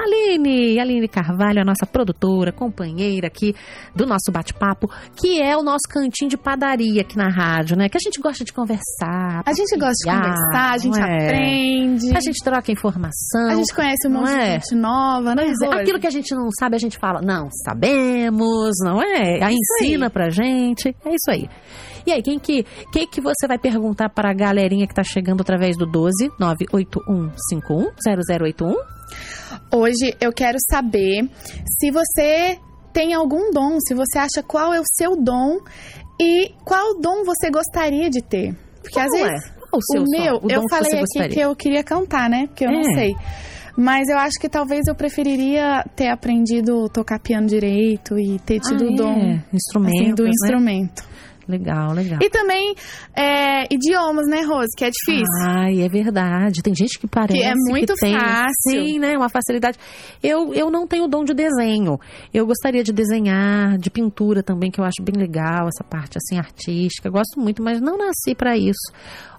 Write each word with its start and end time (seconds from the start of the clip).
Aline, 0.00 0.80
Aline 0.80 1.08
Carvalho, 1.08 1.60
a 1.60 1.64
nossa 1.64 1.86
produtora, 1.86 2.52
companheira 2.52 3.26
aqui 3.26 3.54
do 3.94 4.06
nosso 4.06 4.32
bate-papo, 4.32 4.88
que 5.14 5.40
é 5.40 5.56
o 5.56 5.62
nosso 5.62 5.88
cantinho 5.88 6.30
de 6.30 6.36
padaria 6.36 7.02
aqui 7.02 7.16
na 7.16 7.28
rádio, 7.28 7.76
né? 7.76 7.88
Que 7.88 7.96
a 7.96 8.00
gente 8.00 8.20
gosta 8.20 8.44
de 8.44 8.52
conversar. 8.52 9.42
A 9.44 9.52
gente 9.52 9.76
gosta 9.78 9.94
de 10.04 10.10
conversar, 10.10 10.72
a 10.72 10.78
gente 10.78 10.98
é? 10.98 11.02
aprende. 11.02 12.16
A 12.16 12.20
gente 12.20 12.42
troca 12.42 12.72
informação. 12.72 13.48
A 13.48 13.54
gente 13.54 13.74
conhece 13.74 14.08
um 14.08 14.12
monte 14.12 14.30
de 14.30 14.40
é? 14.40 14.52
gente 14.52 14.74
nova, 14.74 15.34
né? 15.34 15.52
É, 15.62 15.74
aquilo 15.80 16.00
que 16.00 16.06
a 16.06 16.10
gente 16.10 16.34
não 16.34 16.48
sabe, 16.58 16.76
a 16.76 16.78
gente 16.78 16.98
fala, 16.98 17.20
não, 17.20 17.48
sabemos, 17.64 18.76
não 18.82 19.02
é? 19.02 19.42
Aí 19.42 19.54
ensina 19.54 20.06
aí. 20.06 20.10
pra 20.10 20.30
gente. 20.30 20.94
É 21.04 21.14
isso 21.14 21.30
aí. 21.30 21.48
E 22.06 22.12
aí, 22.12 22.22
quem 22.22 22.38
que, 22.38 22.64
quem 22.92 23.06
que 23.06 23.20
você 23.20 23.46
vai 23.46 23.58
perguntar 23.58 24.08
para 24.08 24.30
a 24.30 24.34
galerinha 24.34 24.86
que 24.86 24.92
está 24.92 25.04
chegando 25.04 25.42
através 25.42 25.76
do 25.76 25.84
12 25.84 26.30
98151 26.38 27.90
0081? 28.26 28.99
Hoje 29.72 30.16
eu 30.20 30.32
quero 30.32 30.58
saber 30.70 31.28
se 31.78 31.90
você 31.90 32.58
tem 32.92 33.14
algum 33.14 33.52
dom, 33.52 33.78
se 33.86 33.94
você 33.94 34.18
acha 34.18 34.42
qual 34.46 34.74
é 34.74 34.80
o 34.80 34.84
seu 34.96 35.16
dom 35.16 35.58
e 36.20 36.52
qual 36.64 36.98
dom 37.00 37.24
você 37.24 37.50
gostaria 37.50 38.10
de 38.10 38.20
ter. 38.22 38.54
Porque 38.82 38.94
qual 38.94 39.06
às 39.06 39.12
vezes 39.12 39.46
é? 39.46 39.60
o, 39.72 39.80
seu 39.82 40.02
o 40.02 40.04
meu, 40.08 40.34
o 40.42 40.50
eu 40.50 40.62
falei 40.68 40.92
aqui 40.92 41.00
gostaria? 41.00 41.28
que 41.28 41.40
eu 41.40 41.56
queria 41.56 41.84
cantar, 41.84 42.28
né? 42.28 42.46
Porque 42.48 42.64
eu 42.64 42.70
é. 42.70 42.72
não 42.72 42.82
sei. 42.82 43.14
Mas 43.76 44.08
eu 44.08 44.18
acho 44.18 44.38
que 44.40 44.48
talvez 44.48 44.86
eu 44.88 44.94
preferiria 44.94 45.84
ter 45.96 46.08
aprendido 46.08 46.88
tocar 46.88 47.18
piano 47.18 47.46
direito 47.46 48.18
e 48.18 48.38
ter 48.40 48.60
tido 48.60 48.84
ah, 48.84 48.88
o 48.88 48.96
dom 48.96 49.18
é. 49.18 49.44
Instrumento, 49.52 50.02
assim, 50.02 50.14
do 50.14 50.24
né? 50.24 50.30
instrumento. 50.30 51.09
Legal, 51.50 51.92
legal. 51.92 52.18
E 52.22 52.30
também 52.30 52.74
é, 53.14 53.64
idiomas, 53.72 54.26
né, 54.28 54.42
Rose? 54.42 54.68
Que 54.76 54.84
é 54.84 54.90
difícil. 54.90 55.26
Ai, 55.42 55.82
é 55.82 55.88
verdade. 55.88 56.62
Tem 56.62 56.74
gente 56.74 56.98
que 56.98 57.08
parece 57.08 57.38
que 57.38 57.44
é 57.44 57.52
muito 57.54 57.94
que 57.94 58.00
tem, 58.00 58.18
fácil. 58.18 58.52
Sim, 58.70 58.98
né? 58.98 59.16
Uma 59.16 59.28
facilidade. 59.28 59.78
Eu, 60.22 60.54
eu 60.54 60.70
não 60.70 60.86
tenho 60.86 61.08
dom 61.08 61.24
de 61.24 61.34
desenho. 61.34 61.98
Eu 62.32 62.46
gostaria 62.46 62.84
de 62.84 62.92
desenhar, 62.92 63.76
de 63.78 63.90
pintura 63.90 64.42
também, 64.42 64.70
que 64.70 64.80
eu 64.80 64.84
acho 64.84 65.02
bem 65.02 65.20
legal, 65.20 65.68
essa 65.68 65.84
parte 65.84 66.16
assim 66.18 66.38
artística. 66.38 67.10
Gosto 67.10 67.40
muito, 67.40 67.62
mas 67.62 67.80
não 67.80 67.98
nasci 67.98 68.34
para 68.34 68.56
isso. 68.56 68.92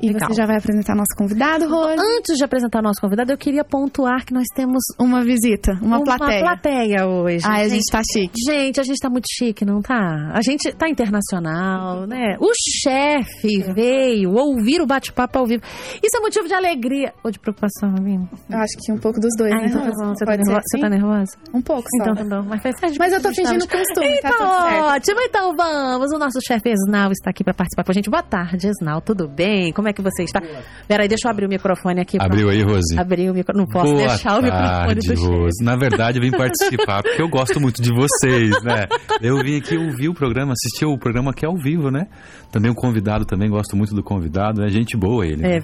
E 0.02 0.08
Legal. 0.08 0.30
você 0.30 0.36
já 0.36 0.46
vai 0.46 0.58
apresentar 0.58 0.96
nosso 0.96 1.16
convidado, 1.18 1.68
Rose? 1.68 1.96
Antes 2.00 2.38
de 2.38 2.44
apresentar 2.44 2.82
nosso 2.82 3.02
convidado, 3.02 3.32
eu 3.32 3.38
queria 3.38 3.64
pontuar 3.64 4.26
que 4.26 4.34
nós 4.34 4.48
temos 4.56 4.82
uma 4.98 5.24
visita, 5.24 5.74
uma, 5.82 5.98
uma 5.98 6.04
plateia. 6.04 6.42
Uma 6.42 6.58
plateia 6.58 7.08
hoje. 7.08 7.46
Ai, 7.46 7.66
a 7.66 7.70
gente 7.70 7.92
tá 7.92 8.02
chique. 8.12 8.40
Gente, 8.48 8.80
a 8.80 8.84
gente 8.84 9.00
tá 9.00 9.10
muito 9.10 9.28
chique, 9.30 9.66
não 9.66 9.82
tá? 9.82 10.32
A 10.34 10.42
gente 10.42 10.72
tá 10.74 10.88
internacional, 10.88 12.08
né? 12.08 12.38
O 12.40 12.52
chefe 12.54 13.62
veio 13.74 14.32
ouvir 14.34 14.82
o 14.82 14.88
bate-papo 14.88 15.40
ao 15.40 15.46
vivo. 15.46 15.64
Isso 16.02 16.18
é 16.18 16.20
motivo 16.20 16.48
de 16.48 16.54
alegria 16.54 17.14
ou 17.24 17.32
de 17.32 17.40
preocupação, 17.40 17.90
amigo? 17.98 18.28
Eu 18.50 18.58
acho 18.58 18.78
que 18.80 18.92
um 18.92 18.98
pouco 18.98 19.20
dos 19.20 19.36
dois, 19.38 19.52
ah, 19.52 19.58
né? 19.58 19.66
Então 19.68 19.82
tá 19.82 19.92
bom. 19.92 20.14
Você, 20.16 20.26
tá 20.26 20.38
nervosa? 20.38 20.62
você 20.66 20.80
tá 20.80 20.90
nervosa? 20.90 21.38
Um 21.54 21.62
pouco 21.62 21.88
só. 21.98 22.12
Então 22.12 22.16
tá 22.16 22.24
bom. 22.24 22.48
Mas, 22.48 22.62
faz, 22.62 22.98
Mas 22.98 23.14
eu 23.14 23.22
tô 23.22 23.34
fingindo 23.34 23.68
costume, 23.68 24.18
então, 24.18 24.32
tá 24.32 24.38
tudo 24.38 24.70
certo. 24.70 24.86
ótimo. 24.86 25.22
Então 25.22 25.56
vamos. 25.56 26.12
O 26.12 26.18
nosso 26.18 26.40
chefe 26.46 26.70
Esnal 26.70 27.12
está 27.12 27.30
aqui 27.32 27.44
para 27.44 27.54
participar 27.54 27.84
com 27.84 27.92
a 27.92 27.94
gente. 27.94 28.10
Boa 28.10 28.24
tarde, 28.24 28.68
Esnal. 28.68 29.02
Tudo 29.02 29.28
bem? 29.28 29.74
Como 29.74 29.88
é 29.88 29.89
que 29.94 30.02
você 30.02 30.24
está? 30.24 30.42
Peraí, 30.88 31.08
deixa 31.08 31.28
eu 31.28 31.32
abrir 31.32 31.46
o 31.46 31.50
microfone 31.50 32.02
aqui. 32.02 32.18
Abriu 32.20 32.48
pra... 32.48 32.56
aí, 32.56 32.64
Rose? 32.64 33.00
Abriu 33.00 33.32
o 33.32 33.36
microfone. 33.36 33.66
Não 33.66 33.72
posso 33.72 33.94
Boa 33.94 34.08
deixar 34.08 34.42
tarde, 34.42 34.50
o 34.50 34.54
microfone 34.54 35.16
do 35.16 35.38
Rose. 35.38 35.64
Na 35.64 35.76
verdade, 35.76 36.18
eu 36.18 36.22
vim 36.22 36.32
participar 36.32 37.04
porque 37.04 37.22
eu 37.22 37.30
gosto 37.30 37.60
muito 37.60 37.82
de 37.82 37.94
vocês, 37.94 38.62
né? 38.64 38.88
Eu 39.22 39.38
vim 39.38 39.58
aqui 39.58 39.78
ouvir 39.78 40.10
o 40.10 40.14
programa, 40.14 40.54
assistir 40.54 40.86
o 40.86 40.98
programa 40.98 41.32
aqui 41.32 41.46
ao 41.46 41.56
vivo, 41.56 41.90
né? 41.90 42.08
Também 42.52 42.72
o 42.72 42.76
convidado, 42.76 43.26
também 43.26 43.50
gosto 43.50 43.76
muito 43.76 43.94
do 43.94 44.04
convidado. 44.04 44.64
É 44.64 44.70
gente 44.70 44.98
boa 44.98 45.26
ele. 45.26 45.38
Né? 45.38 45.56
É 45.56 45.60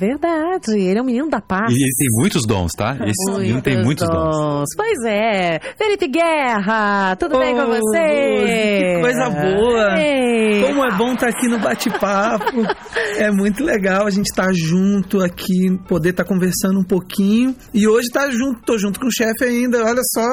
verdade. 0.55 0.79
Ele 0.79 0.99
é 0.99 1.01
um 1.01 1.05
menino 1.05 1.29
da 1.29 1.41
paz. 1.41 1.71
E 1.73 1.81
ele 1.81 1.95
tem 1.97 2.07
muitos 2.11 2.45
dons, 2.45 2.71
tá? 2.73 2.93
Esse 3.05 3.25
muitos 3.25 3.39
menino 3.39 3.61
tem 3.61 3.83
muitos 3.83 4.07
dons. 4.07 4.37
dons. 4.37 4.65
Pois 4.75 5.03
é. 5.05 5.59
Felipe 5.77 6.07
Guerra, 6.07 7.15
tudo 7.15 7.35
oh, 7.35 7.39
bem 7.39 7.55
com 7.55 7.65
você? 7.65 8.95
Que 8.95 9.01
coisa 9.01 9.29
boa. 9.29 10.01
Ei. 10.01 10.61
Como 10.61 10.85
é 10.85 10.97
bom 10.97 11.13
estar 11.13 11.29
aqui 11.29 11.47
no 11.47 11.59
bate-papo. 11.59 12.61
é 13.17 13.31
muito 13.31 13.63
legal 13.63 14.07
a 14.07 14.09
gente 14.09 14.27
estar 14.27 14.51
junto 14.53 15.23
aqui, 15.23 15.77
poder 15.87 16.09
estar 16.09 16.23
conversando 16.23 16.79
um 16.79 16.83
pouquinho. 16.83 17.55
E 17.73 17.87
hoje 17.87 18.09
tá 18.09 18.29
junto, 18.29 18.61
tô 18.61 18.77
junto 18.77 18.99
com 18.99 19.07
o 19.07 19.11
chefe 19.11 19.43
ainda, 19.43 19.83
olha 19.83 20.01
só 20.13 20.25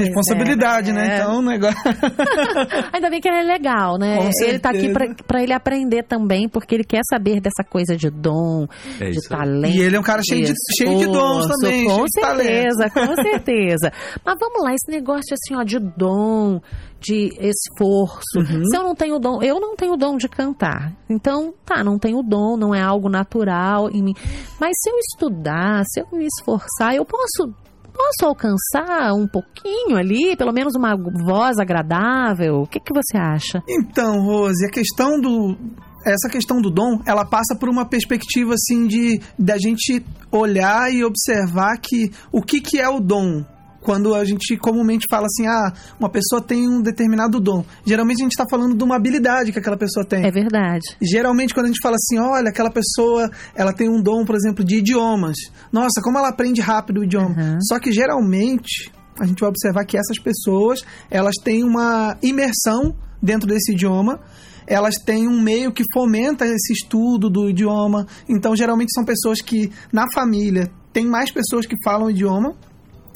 responsabilidade, 0.00 0.90
é, 0.90 0.92
né? 0.92 1.18
É. 1.18 1.20
Então, 1.20 1.38
o 1.38 1.42
negócio. 1.42 1.76
Ainda 2.92 3.10
bem 3.10 3.20
que 3.20 3.28
ele 3.28 3.38
é 3.38 3.42
legal, 3.42 3.98
né? 3.98 4.16
Com 4.18 4.44
ele 4.44 4.58
tá 4.58 4.70
aqui 4.70 4.92
para 5.26 5.42
ele 5.42 5.52
aprender 5.52 6.02
também, 6.04 6.48
porque 6.48 6.74
ele 6.74 6.84
quer 6.84 7.02
saber 7.08 7.40
dessa 7.40 7.64
coisa 7.68 7.96
de 7.96 8.10
dom, 8.10 8.66
é 9.00 9.10
de 9.10 9.20
talento. 9.28 9.76
E 9.76 9.80
ele 9.80 9.96
é 9.96 10.00
um 10.00 10.02
cara 10.02 10.22
cheio 10.22 10.44
de, 10.44 10.54
cheio 10.76 10.98
de 10.98 11.06
dons 11.06 11.46
também. 11.46 11.86
Com 11.86 12.06
certeza, 12.08 12.90
com 12.90 13.14
certeza. 13.22 13.92
Mas 14.24 14.36
vamos 14.38 14.62
lá, 14.62 14.74
esse 14.74 14.90
negócio 14.90 15.34
assim, 15.34 15.56
ó, 15.56 15.62
de 15.62 15.78
dom, 15.78 16.60
de 17.00 17.30
esforço. 17.40 18.38
Uhum. 18.38 18.64
Se 18.64 18.76
eu 18.76 18.82
não 18.82 18.94
tenho 18.94 19.18
dom, 19.18 19.42
eu 19.42 19.58
não 19.58 19.74
tenho 19.74 19.96
dom 19.96 20.16
de 20.16 20.28
cantar. 20.28 20.92
Então, 21.08 21.52
tá, 21.64 21.82
não 21.82 21.98
tenho 21.98 22.22
dom, 22.22 22.56
não 22.56 22.74
é 22.74 22.82
algo 22.82 23.08
natural 23.08 23.90
em 23.90 24.02
mim. 24.02 24.14
Mas 24.60 24.72
se 24.80 24.90
eu 24.90 24.98
estudar, 24.98 25.82
se 25.86 26.00
eu 26.00 26.06
me 26.12 26.26
esforçar, 26.26 26.94
eu 26.94 27.04
posso 27.04 27.52
posso 28.00 28.26
alcançar 28.26 29.12
um 29.12 29.26
pouquinho 29.26 29.96
ali, 29.96 30.36
pelo 30.36 30.52
menos 30.52 30.74
uma 30.74 30.96
voz 30.96 31.58
agradável? 31.58 32.62
O 32.62 32.66
que, 32.66 32.80
que 32.80 32.94
você 32.94 33.18
acha? 33.18 33.62
Então, 33.68 34.22
Rose, 34.22 34.64
a 34.64 34.70
questão 34.70 35.20
do, 35.20 35.56
essa 36.04 36.28
questão 36.30 36.60
do 36.60 36.70
dom, 36.70 37.00
ela 37.06 37.24
passa 37.24 37.54
por 37.54 37.68
uma 37.68 37.84
perspectiva 37.84 38.54
assim 38.54 38.86
de 38.86 39.20
da 39.38 39.58
gente 39.58 40.04
olhar 40.32 40.92
e 40.92 41.04
observar 41.04 41.76
que 41.78 42.10
o 42.32 42.40
que 42.40 42.60
que 42.60 42.80
é 42.80 42.88
o 42.88 43.00
dom, 43.00 43.44
quando 43.80 44.14
a 44.14 44.24
gente 44.24 44.56
comumente 44.56 45.06
fala 45.10 45.26
assim, 45.26 45.46
ah, 45.46 45.72
uma 45.98 46.10
pessoa 46.10 46.40
tem 46.40 46.68
um 46.68 46.82
determinado 46.82 47.40
dom. 47.40 47.64
Geralmente 47.84 48.20
a 48.20 48.24
gente 48.24 48.32
está 48.32 48.44
falando 48.48 48.76
de 48.76 48.84
uma 48.84 48.96
habilidade 48.96 49.52
que 49.52 49.58
aquela 49.58 49.76
pessoa 49.76 50.04
tem. 50.04 50.24
É 50.24 50.30
verdade. 50.30 50.96
Geralmente 51.00 51.54
quando 51.54 51.66
a 51.66 51.68
gente 51.68 51.80
fala 51.82 51.96
assim, 51.96 52.18
olha, 52.18 52.50
aquela 52.50 52.70
pessoa, 52.70 53.30
ela 53.54 53.72
tem 53.72 53.88
um 53.88 54.02
dom, 54.02 54.24
por 54.24 54.34
exemplo, 54.34 54.64
de 54.64 54.76
idiomas. 54.76 55.36
Nossa, 55.72 56.00
como 56.02 56.18
ela 56.18 56.28
aprende 56.28 56.60
rápido 56.60 57.00
o 57.00 57.04
idioma. 57.04 57.30
Uhum. 57.30 57.58
Só 57.62 57.78
que 57.78 57.92
geralmente 57.92 58.92
a 59.18 59.26
gente 59.26 59.40
vai 59.40 59.50
observar 59.50 59.84
que 59.84 59.96
essas 59.98 60.18
pessoas, 60.18 60.84
elas 61.10 61.34
têm 61.42 61.64
uma 61.64 62.16
imersão 62.22 62.94
dentro 63.22 63.48
desse 63.48 63.72
idioma 63.72 64.20
elas 64.66 64.94
têm 65.04 65.26
um 65.26 65.42
meio 65.42 65.72
que 65.72 65.82
fomenta 65.92 66.46
esse 66.46 66.72
estudo 66.72 67.28
do 67.28 67.50
idioma. 67.50 68.06
Então, 68.28 68.54
geralmente 68.54 68.92
são 68.92 69.04
pessoas 69.04 69.40
que 69.40 69.72
na 69.92 70.06
família 70.14 70.70
tem 70.92 71.04
mais 71.04 71.32
pessoas 71.32 71.66
que 71.66 71.74
falam 71.84 72.06
o 72.06 72.10
idioma 72.10 72.54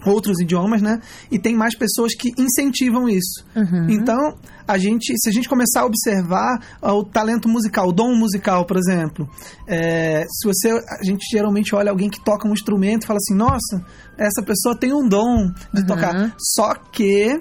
outros 0.05 0.41
idiomas, 0.41 0.83
né? 0.83 1.01
E 1.31 1.39
tem 1.39 1.55
mais 1.55 1.77
pessoas 1.77 2.15
que 2.15 2.31
incentivam 2.39 3.09
isso. 3.09 3.45
Uhum. 3.55 3.89
Então, 3.91 4.35
a 4.67 4.79
gente, 4.79 5.15
se 5.17 5.29
a 5.29 5.33
gente 5.33 5.49
começar 5.49 5.83
a 5.83 5.87
observar 5.87 6.59
o 6.83 7.05
talento 7.05 7.49
musical, 7.49 7.89
o 7.89 7.93
dom 7.93 8.15
musical, 8.15 8.65
por 8.65 8.77
exemplo, 8.77 9.29
é, 9.67 10.25
se 10.29 10.47
você, 10.47 10.71
a 10.71 11.05
gente 11.05 11.27
geralmente 11.31 11.75
olha 11.75 11.91
alguém 11.91 12.09
que 12.09 12.23
toca 12.25 12.49
um 12.49 12.53
instrumento 12.53 13.05
e 13.05 13.07
fala 13.07 13.19
assim, 13.19 13.35
nossa, 13.35 13.85
essa 14.19 14.43
pessoa 14.43 14.77
tem 14.77 14.93
um 14.93 15.07
dom 15.09 15.51
de 15.73 15.81
uhum. 15.81 15.87
tocar. 15.87 16.35
Só 16.39 16.75
que 16.75 17.41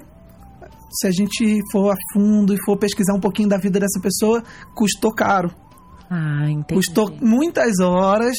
se 0.90 1.06
a 1.08 1.10
gente 1.10 1.60
for 1.72 1.90
a 1.90 1.96
fundo 2.12 2.54
e 2.54 2.56
for 2.64 2.76
pesquisar 2.76 3.14
um 3.14 3.20
pouquinho 3.20 3.48
da 3.48 3.58
vida 3.58 3.80
dessa 3.80 4.00
pessoa, 4.00 4.42
custou 4.74 5.12
caro. 5.12 5.50
Ah, 6.10 6.48
entendi. 6.48 6.74
Custou 6.74 7.12
muitas 7.20 7.80
horas 7.80 8.36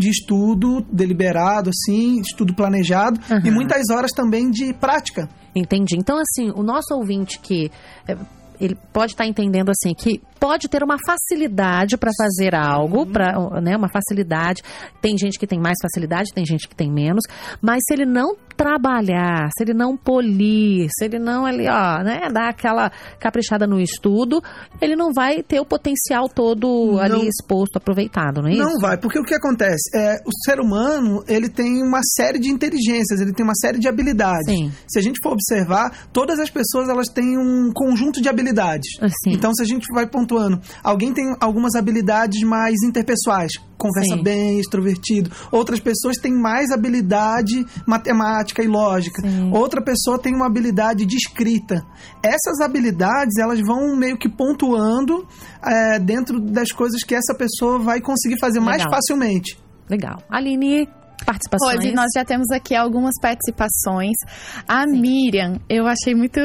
de 0.00 0.08
estudo 0.08 0.84
deliberado, 0.90 1.70
assim, 1.70 2.20
estudo 2.20 2.54
planejado 2.54 3.20
uhum. 3.30 3.40
e 3.44 3.50
muitas 3.50 3.90
horas 3.90 4.10
também 4.10 4.50
de 4.50 4.72
prática. 4.72 5.28
Entendi. 5.54 5.96
Então, 5.96 6.18
assim, 6.18 6.50
o 6.54 6.62
nosso 6.62 6.94
ouvinte 6.94 7.38
que 7.38 7.70
é, 8.08 8.16
ele 8.60 8.76
pode 8.92 9.12
estar 9.12 9.26
entendendo 9.26 9.70
assim 9.70 9.94
que 9.94 10.20
pode 10.40 10.68
ter 10.68 10.82
uma 10.82 10.96
facilidade 11.06 11.98
para 11.98 12.10
fazer 12.16 12.54
algo, 12.54 13.06
para, 13.06 13.60
né, 13.60 13.76
uma 13.76 13.90
facilidade. 13.90 14.62
Tem 15.00 15.16
gente 15.16 15.38
que 15.38 15.46
tem 15.46 15.60
mais 15.60 15.76
facilidade, 15.80 16.32
tem 16.32 16.46
gente 16.46 16.66
que 16.66 16.74
tem 16.74 16.90
menos, 16.90 17.22
mas 17.60 17.80
se 17.86 17.94
ele 17.94 18.06
não 18.06 18.34
trabalhar, 18.56 19.48
se 19.56 19.64
ele 19.64 19.72
não 19.72 19.96
polir, 19.96 20.88
se 20.98 21.04
ele 21.04 21.18
não 21.18 21.46
ali, 21.46 21.66
ó, 21.66 22.02
né, 22.02 22.28
dar 22.32 22.50
aquela 22.50 22.90
caprichada 23.18 23.66
no 23.66 23.80
estudo, 23.80 24.42
ele 24.80 24.94
não 24.94 25.12
vai 25.14 25.42
ter 25.42 25.60
o 25.60 25.64
potencial 25.64 26.28
todo 26.28 26.92
Não. 26.92 26.98
ali 26.98 27.26
exposto, 27.26 27.76
aproveitado, 27.76 28.42
não 28.42 28.48
é 28.48 28.52
isso? 28.52 28.62
Não 28.62 28.78
vai, 28.78 28.98
porque 28.98 29.18
o 29.18 29.24
que 29.24 29.34
acontece? 29.34 29.90
É, 29.94 30.16
o 30.26 30.30
ser 30.44 30.60
humano, 30.60 31.22
ele 31.26 31.48
tem 31.48 31.82
uma 31.82 32.00
série 32.16 32.38
de 32.38 32.50
inteligências, 32.50 33.20
ele 33.20 33.32
tem 33.32 33.44
uma 33.44 33.54
série 33.54 33.78
de 33.78 33.88
habilidades. 33.88 34.54
Sim. 34.54 34.70
Se 34.86 34.98
a 34.98 35.02
gente 35.02 35.20
for 35.22 35.32
observar, 35.32 36.08
todas 36.12 36.38
as 36.38 36.50
pessoas, 36.50 36.88
elas 36.88 37.08
têm 37.08 37.38
um 37.38 37.72
conjunto 37.74 38.20
de 38.20 38.28
habilidades. 38.28 38.98
Assim. 39.00 39.32
Então, 39.34 39.54
se 39.54 39.62
a 39.62 39.66
gente 39.66 39.86
vai 39.94 40.06
pontuando, 40.30 40.60
alguém 40.82 41.12
tem 41.12 41.34
algumas 41.40 41.74
habilidades 41.74 42.42
mais 42.42 42.76
interpessoais, 42.82 43.52
conversa 43.76 44.16
Sim. 44.16 44.22
bem, 44.22 44.60
extrovertido. 44.60 45.30
Outras 45.50 45.80
pessoas 45.80 46.16
têm 46.16 46.32
mais 46.32 46.70
habilidade 46.70 47.66
matemática 47.86 48.62
e 48.62 48.68
lógica. 48.68 49.20
Sim. 49.22 49.50
Outra 49.52 49.82
pessoa 49.82 50.18
tem 50.18 50.34
uma 50.34 50.46
habilidade 50.46 51.04
de 51.04 51.16
escrita. 51.16 51.84
Essas 52.22 52.60
habilidades, 52.60 53.36
elas 53.38 53.60
vão 53.60 53.96
meio 53.96 54.16
que 54.16 54.28
pontuando 54.28 55.26
é, 55.64 55.98
dentro 55.98 56.40
das 56.40 56.70
coisas 56.70 57.02
que 57.02 57.14
essa 57.14 57.34
pessoa 57.34 57.78
vai 57.78 58.00
conseguir 58.00 58.38
fazer 58.38 58.60
mais 58.60 58.78
Legal. 58.78 58.94
facilmente. 58.94 59.58
Legal. 59.88 60.22
Aline, 60.30 60.88
participações. 61.26 61.78
Hoje 61.78 61.92
nós 61.92 62.08
já 62.14 62.24
temos 62.24 62.48
aqui 62.52 62.76
algumas 62.76 63.14
participações. 63.20 64.16
A 64.68 64.86
Miriam, 64.86 65.58
eu 65.68 65.86
achei 65.86 66.14
muito 66.14 66.40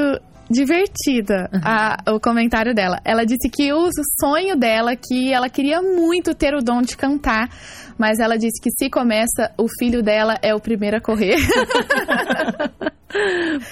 divertida 0.49 1.49
a- 1.63 1.97
o 2.13 2.19
comentário 2.19 2.73
dela. 2.73 2.99
Ela 3.03 3.25
disse 3.25 3.49
que 3.49 3.71
o 3.73 3.89
sonho 4.19 4.55
dela, 4.55 4.95
que 4.95 5.31
ela 5.33 5.49
queria 5.49 5.81
muito 5.81 6.33
ter 6.35 6.53
o 6.53 6.61
dom 6.61 6.81
de 6.81 6.95
cantar, 6.97 7.49
mas 7.97 8.19
ela 8.19 8.37
disse 8.37 8.61
que 8.61 8.69
se 8.71 8.89
começa, 8.89 9.51
o 9.57 9.67
filho 9.79 10.01
dela 10.03 10.35
é 10.41 10.53
o 10.53 10.59
primeiro 10.59 10.97
a 10.97 11.01
correr. 11.01 11.35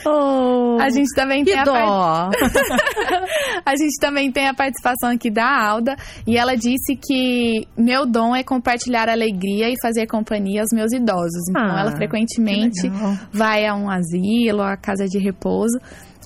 Oh, 0.05 0.77
a 0.79 0.89
gente 0.89 1.13
também 1.15 1.43
tem 1.43 1.59
a 1.59 1.63
dó. 1.65 2.29
A 3.65 3.75
gente 3.75 3.99
também 3.99 4.31
tem 4.31 4.47
a 4.47 4.53
participação 4.53 5.09
aqui 5.09 5.29
da 5.29 5.45
Alda 5.45 5.95
e 6.25 6.37
ela 6.37 6.55
disse 6.55 6.95
que 6.95 7.67
meu 7.77 8.05
dom 8.05 8.33
é 8.35 8.41
compartilhar 8.43 9.09
alegria 9.09 9.69
e 9.69 9.73
fazer 9.81 10.07
companhia 10.07 10.61
aos 10.61 10.69
meus 10.73 10.93
idosos. 10.93 11.49
Então 11.49 11.61
Ah, 11.61 11.81
ela 11.81 11.91
frequentemente 11.91 12.89
vai 13.33 13.65
a 13.65 13.75
um 13.75 13.89
asilo, 13.89 14.61
a 14.61 14.77
casa 14.77 15.05
de 15.07 15.17
repouso 15.19 15.77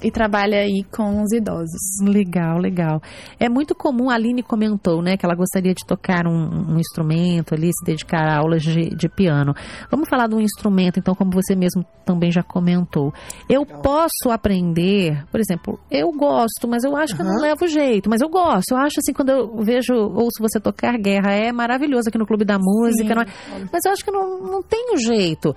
e 0.04 0.12
trabalha 0.12 0.60
aí 0.60 0.84
com 0.92 1.22
os 1.22 1.32
idosos. 1.32 1.80
Legal, 2.02 2.58
legal. 2.58 3.02
É 3.40 3.50
muito 3.50 3.76
comum, 3.76 4.10
a 4.10 4.16
Aline 4.16 4.44
comentou, 4.44 5.02
né, 5.02 5.18
que 5.18 5.26
ela 5.26 5.36
gostaria 5.36 5.74
de 5.74 5.86
tocar 5.86 6.28
um, 6.28 6.74
um 6.74 6.80
instrumento 6.80 7.54
ali, 7.54 7.70
se 7.74 7.86
dedicar 7.86 8.28
a 8.28 8.38
aulas 8.38 8.62
de, 8.62 8.90
de 8.96 9.10
piano. 9.10 9.54
Vamos 9.90 10.10
falar 10.10 10.28
de 10.28 10.36
um 10.36 10.42
instrumento, 10.42 11.00
então, 11.00 11.16
como 11.16 11.32
você 11.32 11.56
mesmo 11.56 11.86
também 12.06 12.32
já 12.32 12.42
comentou. 12.42 13.14
Eu 13.50 13.66
posso 13.66 14.32
aprender, 14.32 15.26
por 15.32 15.40
exemplo, 15.40 15.80
eu 15.92 16.12
gosto, 16.12 16.68
mas 16.68 16.84
eu 16.84 16.96
acho 16.96 17.16
que 17.16 17.22
eu 17.22 17.26
não 17.26 17.42
levo 17.42 17.68
jeito, 17.68 18.10
mas 18.10 18.22
eu 18.22 18.30
gosto. 18.30 18.72
Eu 18.72 18.78
acho 18.78 19.00
assim, 19.00 19.14
quando 19.14 19.30
eu 19.30 19.58
vejo, 19.64 19.94
ouço 19.94 20.40
você 20.40 20.60
tocar 20.60 20.98
guerra, 20.98 21.34
é 21.34 21.52
maravilhoso 21.52 22.10
aqui 22.10 22.18
no 22.18 22.26
Clube 22.26 22.46
da 22.46 22.58
Música, 22.58 23.14
não 23.14 23.22
é? 23.24 23.26
mas 23.72 23.84
eu 23.86 23.92
acho 23.92 24.04
que 24.04 24.12
não, 24.12 24.40
não 24.42 24.64
tenho 24.64 24.98
jeito. 24.98 25.56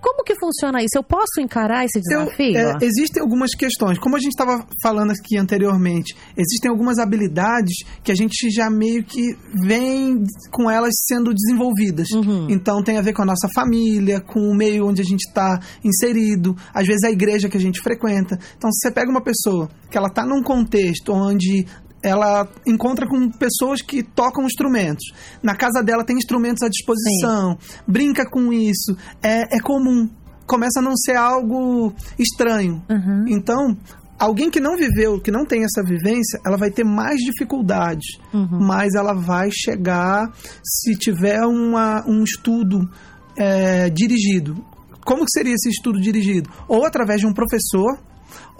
Como 0.00 0.24
que 0.24 0.34
funciona 0.38 0.80
isso? 0.80 0.96
Eu 0.96 1.02
posso 1.02 1.40
encarar 1.40 1.84
esse 1.84 1.98
Eu- 1.98 2.24
desafio? 2.24 2.56
é, 2.56 2.78
existem 2.82 3.22
algumas 3.22 3.54
questões. 3.54 3.98
Como 3.98 4.16
a 4.16 4.18
gente 4.18 4.30
estava 4.32 4.64
falando 4.82 5.10
aqui 5.10 5.36
anteriormente, 5.36 6.16
existem 6.36 6.70
algumas 6.70 6.98
habilidades 6.98 7.76
que 8.02 8.10
a 8.10 8.14
gente 8.14 8.50
já 8.50 8.70
meio 8.70 9.04
que 9.04 9.20
vem 9.64 10.22
com 10.50 10.70
elas 10.70 10.92
sendo 11.06 11.32
desenvolvidas. 11.34 12.08
Uhum. 12.10 12.46
Então 12.50 12.82
tem 12.82 12.96
a 12.98 13.02
ver 13.02 13.12
com 13.12 13.22
a 13.22 13.26
nossa 13.26 13.48
família, 13.54 14.20
com 14.20 14.40
o 14.40 14.54
meio 14.54 14.86
onde 14.86 15.00
a 15.02 15.04
gente 15.04 15.26
está 15.28 15.58
inserido, 15.84 16.56
às 16.72 16.86
vezes 16.86 17.02
a 17.04 17.10
igreja 17.10 17.48
que 17.48 17.56
a 17.56 17.60
gente 17.60 17.80
frequenta. 17.80 18.38
Então, 18.56 18.70
se 18.72 18.88
você 18.88 18.90
pega 18.92 19.10
uma 19.10 19.22
pessoa 19.22 19.68
que 19.90 19.98
ela 19.98 20.08
está 20.08 20.24
num 20.24 20.42
contexto 20.42 21.12
onde 21.12 21.66
ela 22.02 22.48
encontra 22.66 23.06
com 23.06 23.30
pessoas 23.30 23.82
que 23.82 24.02
tocam 24.02 24.44
instrumentos. 24.44 25.04
Na 25.42 25.54
casa 25.54 25.82
dela 25.82 26.04
tem 26.04 26.16
instrumentos 26.16 26.62
à 26.62 26.68
disposição, 26.68 27.58
brinca 27.86 28.28
com 28.28 28.52
isso, 28.52 28.96
é, 29.22 29.56
é 29.56 29.60
comum. 29.60 30.08
Começa 30.46 30.80
a 30.80 30.82
não 30.82 30.96
ser 30.96 31.16
algo 31.16 31.92
estranho. 32.18 32.82
Uhum. 32.90 33.24
Então, 33.28 33.76
alguém 34.18 34.50
que 34.50 34.58
não 34.60 34.76
viveu, 34.76 35.20
que 35.20 35.30
não 35.30 35.44
tem 35.46 35.62
essa 35.64 35.82
vivência, 35.82 36.40
ela 36.44 36.56
vai 36.56 36.70
ter 36.70 36.84
mais 36.84 37.20
dificuldades, 37.20 38.18
Uhum. 38.34 38.58
mas 38.60 38.94
ela 38.94 39.12
vai 39.14 39.48
chegar 39.52 40.30
se 40.62 40.96
tiver 40.96 41.40
uma, 41.46 42.04
um 42.06 42.24
estudo 42.24 42.88
é, 43.36 43.88
dirigido. 43.90 44.56
Como 45.04 45.24
que 45.24 45.30
seria 45.32 45.54
esse 45.54 45.68
estudo 45.68 46.00
dirigido? 46.00 46.50
Ou 46.68 46.84
através 46.84 47.20
de 47.20 47.26
um 47.26 47.32
professor, 47.32 47.98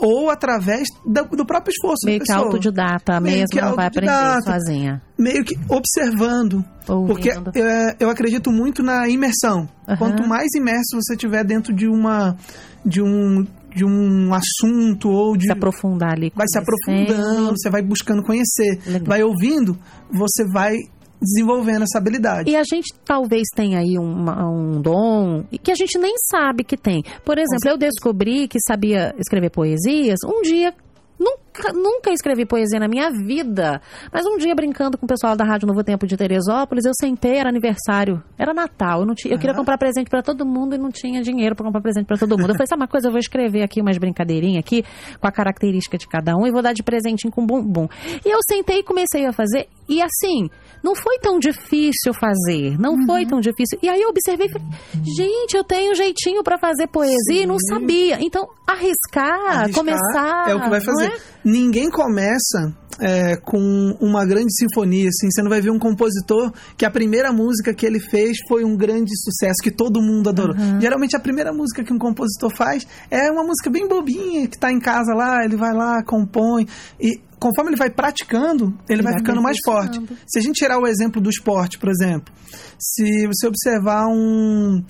ou 0.00 0.30
através 0.30 0.88
da- 1.06 1.22
do 1.22 1.44
próprio 1.44 1.70
esforço 1.72 2.06
Meio 2.06 2.18
da 2.18 2.24
que 2.24 2.30
pessoa. 2.32 2.46
autodidata 2.46 3.20
Meio 3.20 3.36
mesmo, 3.38 3.48
que 3.50 3.60
não 3.60 3.74
vai 3.76 3.86
aprender 3.86 4.42
sozinha. 4.44 5.02
Meio 5.18 5.44
que 5.44 5.54
observando. 5.68 6.64
Porque 6.86 7.30
Ouvindo. 7.30 7.52
é, 7.54 7.96
eu 8.00 8.10
acredito 8.10 8.50
muito 8.50 8.82
na 8.82 9.08
imersão. 9.08 9.68
Aham. 9.86 9.96
Quanto 9.98 10.26
mais 10.26 10.48
imerso 10.56 10.96
você 11.00 11.16
tiver 11.16 11.44
dentro 11.44 11.72
de 11.72 11.86
uma 11.86 12.36
de 12.84 13.02
um 13.02 13.46
de 13.72 13.84
um 13.84 14.34
assunto 14.34 15.08
ou 15.08 15.36
de 15.36 15.46
Se 15.46 15.52
aprofundar 15.52 16.12
ali. 16.14 16.32
vai 16.34 16.44
se 16.48 16.58
aprofundando, 16.58 17.50
você 17.56 17.70
vai 17.70 17.80
buscando 17.82 18.20
conhecer, 18.20 18.80
Legal. 18.84 19.06
vai 19.06 19.22
ouvindo, 19.22 19.78
você 20.10 20.44
vai 20.52 20.74
desenvolvendo 21.20 21.82
essa 21.82 21.98
habilidade. 21.98 22.50
E 22.50 22.56
a 22.56 22.62
gente 22.64 22.94
talvez 23.04 23.48
tenha 23.54 23.78
aí 23.80 23.98
uma- 23.98 24.48
um 24.48 24.80
dom 24.80 25.44
que 25.62 25.70
a 25.70 25.74
gente 25.74 25.98
nem 25.98 26.14
sabe 26.30 26.64
que 26.64 26.76
tem. 26.76 27.02
Por 27.24 27.38
exemplo, 27.38 27.68
eu 27.68 27.76
descobri 27.76 28.48
que 28.48 28.58
sabia 28.66 29.14
escrever 29.18 29.50
poesias 29.50 30.18
um 30.24 30.42
dia. 30.42 30.72
Nunca, 31.18 31.38
nunca 31.74 32.10
escrevi 32.12 32.46
poesia 32.46 32.78
na 32.78 32.88
minha 32.88 33.10
vida. 33.10 33.80
Mas 34.12 34.24
um 34.26 34.36
dia, 34.36 34.54
brincando 34.54 34.96
com 34.96 35.04
o 35.04 35.08
pessoal 35.08 35.36
da 35.36 35.44
Rádio 35.44 35.66
Novo 35.66 35.82
Tempo 35.82 36.06
de 36.06 36.16
Teresópolis, 36.16 36.84
eu 36.84 36.92
sentei, 36.98 37.36
era 37.36 37.48
aniversário. 37.48 38.22
Era 38.38 38.54
Natal. 38.54 39.00
Eu, 39.00 39.06
não 39.06 39.14
tinha, 39.14 39.34
eu 39.34 39.38
queria 39.38 39.52
Aham. 39.52 39.60
comprar 39.60 39.78
presente 39.78 40.08
pra 40.08 40.22
todo 40.22 40.46
mundo 40.46 40.74
e 40.74 40.78
não 40.78 40.90
tinha 40.90 41.22
dinheiro 41.22 41.54
pra 41.54 41.64
comprar 41.64 41.80
presente 41.80 42.06
pra 42.06 42.16
todo 42.16 42.30
mundo. 42.38 42.50
Eu 42.50 42.54
falei, 42.54 42.66
sabe 42.66 42.82
uma 42.82 42.88
coisa? 42.88 43.08
Eu 43.08 43.12
vou 43.12 43.18
escrever 43.20 43.62
aqui 43.62 43.80
umas 43.80 43.98
brincadeirinhas 43.98 44.60
aqui 44.60 44.84
com 45.20 45.26
a 45.26 45.32
característica 45.32 45.98
de 45.98 46.06
cada 46.08 46.36
um 46.36 46.46
e 46.46 46.50
vou 46.52 46.62
dar 46.62 46.72
de 46.72 46.82
presentinho 46.82 47.32
com 47.32 47.44
bumbum. 47.46 47.88
E 48.24 48.28
eu 48.30 48.38
sentei 48.48 48.78
e 48.78 48.82
comecei 48.82 49.26
a 49.26 49.32
fazer. 49.32 49.68
E 49.88 50.00
assim, 50.00 50.48
não 50.84 50.94
foi 50.94 51.18
tão 51.18 51.38
difícil 51.38 52.12
fazer. 52.14 52.78
Não 52.78 52.94
foi 53.06 53.26
tão 53.26 53.40
difícil. 53.40 53.78
E 53.82 53.88
aí 53.88 54.00
eu 54.00 54.08
observei 54.08 54.46
e 54.46 54.50
falei, 54.52 54.68
gente, 55.16 55.56
eu 55.56 55.64
tenho 55.64 55.92
um 55.92 55.94
jeitinho 55.94 56.44
pra 56.44 56.58
fazer 56.58 56.86
poesia 56.86 57.42
e 57.42 57.46
não 57.46 57.58
Sim. 57.58 57.74
sabia. 57.74 58.18
Então, 58.20 58.46
arriscar, 58.66 59.58
Arriscar 59.62 59.74
começar. 59.74 60.50
é 60.50 60.54
o 60.54 60.60
que 60.60 60.70
vai 60.70 60.80
fazer. 60.80 61.12
Ninguém 61.44 61.90
começa 61.90 62.74
é, 63.00 63.36
com 63.36 63.96
uma 64.00 64.24
grande 64.26 64.54
sinfonia, 64.54 65.08
assim. 65.08 65.30
Você 65.30 65.42
não 65.42 65.48
vai 65.48 65.60
ver 65.60 65.70
um 65.70 65.78
compositor 65.78 66.52
que 66.76 66.84
a 66.84 66.90
primeira 66.90 67.32
música 67.32 67.72
que 67.72 67.86
ele 67.86 67.98
fez 67.98 68.38
foi 68.46 68.64
um 68.64 68.76
grande 68.76 69.10
sucesso, 69.16 69.56
que 69.62 69.70
todo 69.70 70.02
mundo 70.02 70.28
adorou. 70.28 70.54
Geralmente 70.80 71.16
a 71.16 71.20
primeira 71.20 71.52
música 71.52 71.82
que 71.82 71.92
um 71.92 71.98
compositor 71.98 72.50
faz 72.54 72.86
é 73.10 73.30
uma 73.30 73.42
música 73.42 73.70
bem 73.70 73.88
bobinha, 73.88 74.46
que 74.46 74.58
tá 74.58 74.70
em 74.70 74.78
casa 74.78 75.14
lá, 75.14 75.44
ele 75.44 75.56
vai 75.56 75.72
lá, 75.72 76.02
compõe. 76.04 76.66
E 77.00 77.20
conforme 77.38 77.70
ele 77.70 77.78
vai 77.78 77.90
praticando, 77.90 78.66
ele, 78.88 79.00
Ele 79.00 79.02
vai 79.02 79.12
vai 79.12 79.20
ficando 79.20 79.42
mais 79.42 79.56
forte. 79.64 79.98
Se 80.26 80.38
a 80.38 80.42
gente 80.42 80.56
tirar 80.56 80.78
o 80.78 80.86
exemplo 80.86 81.20
do 81.20 81.30
esporte, 81.30 81.78
por 81.78 81.88
exemplo, 81.88 82.32
se 82.78 83.26
você 83.26 83.46
observar 83.46 84.06
um, 84.08 84.84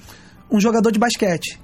um 0.50 0.60
jogador 0.60 0.90
de 0.90 0.98
basquete 0.98 1.60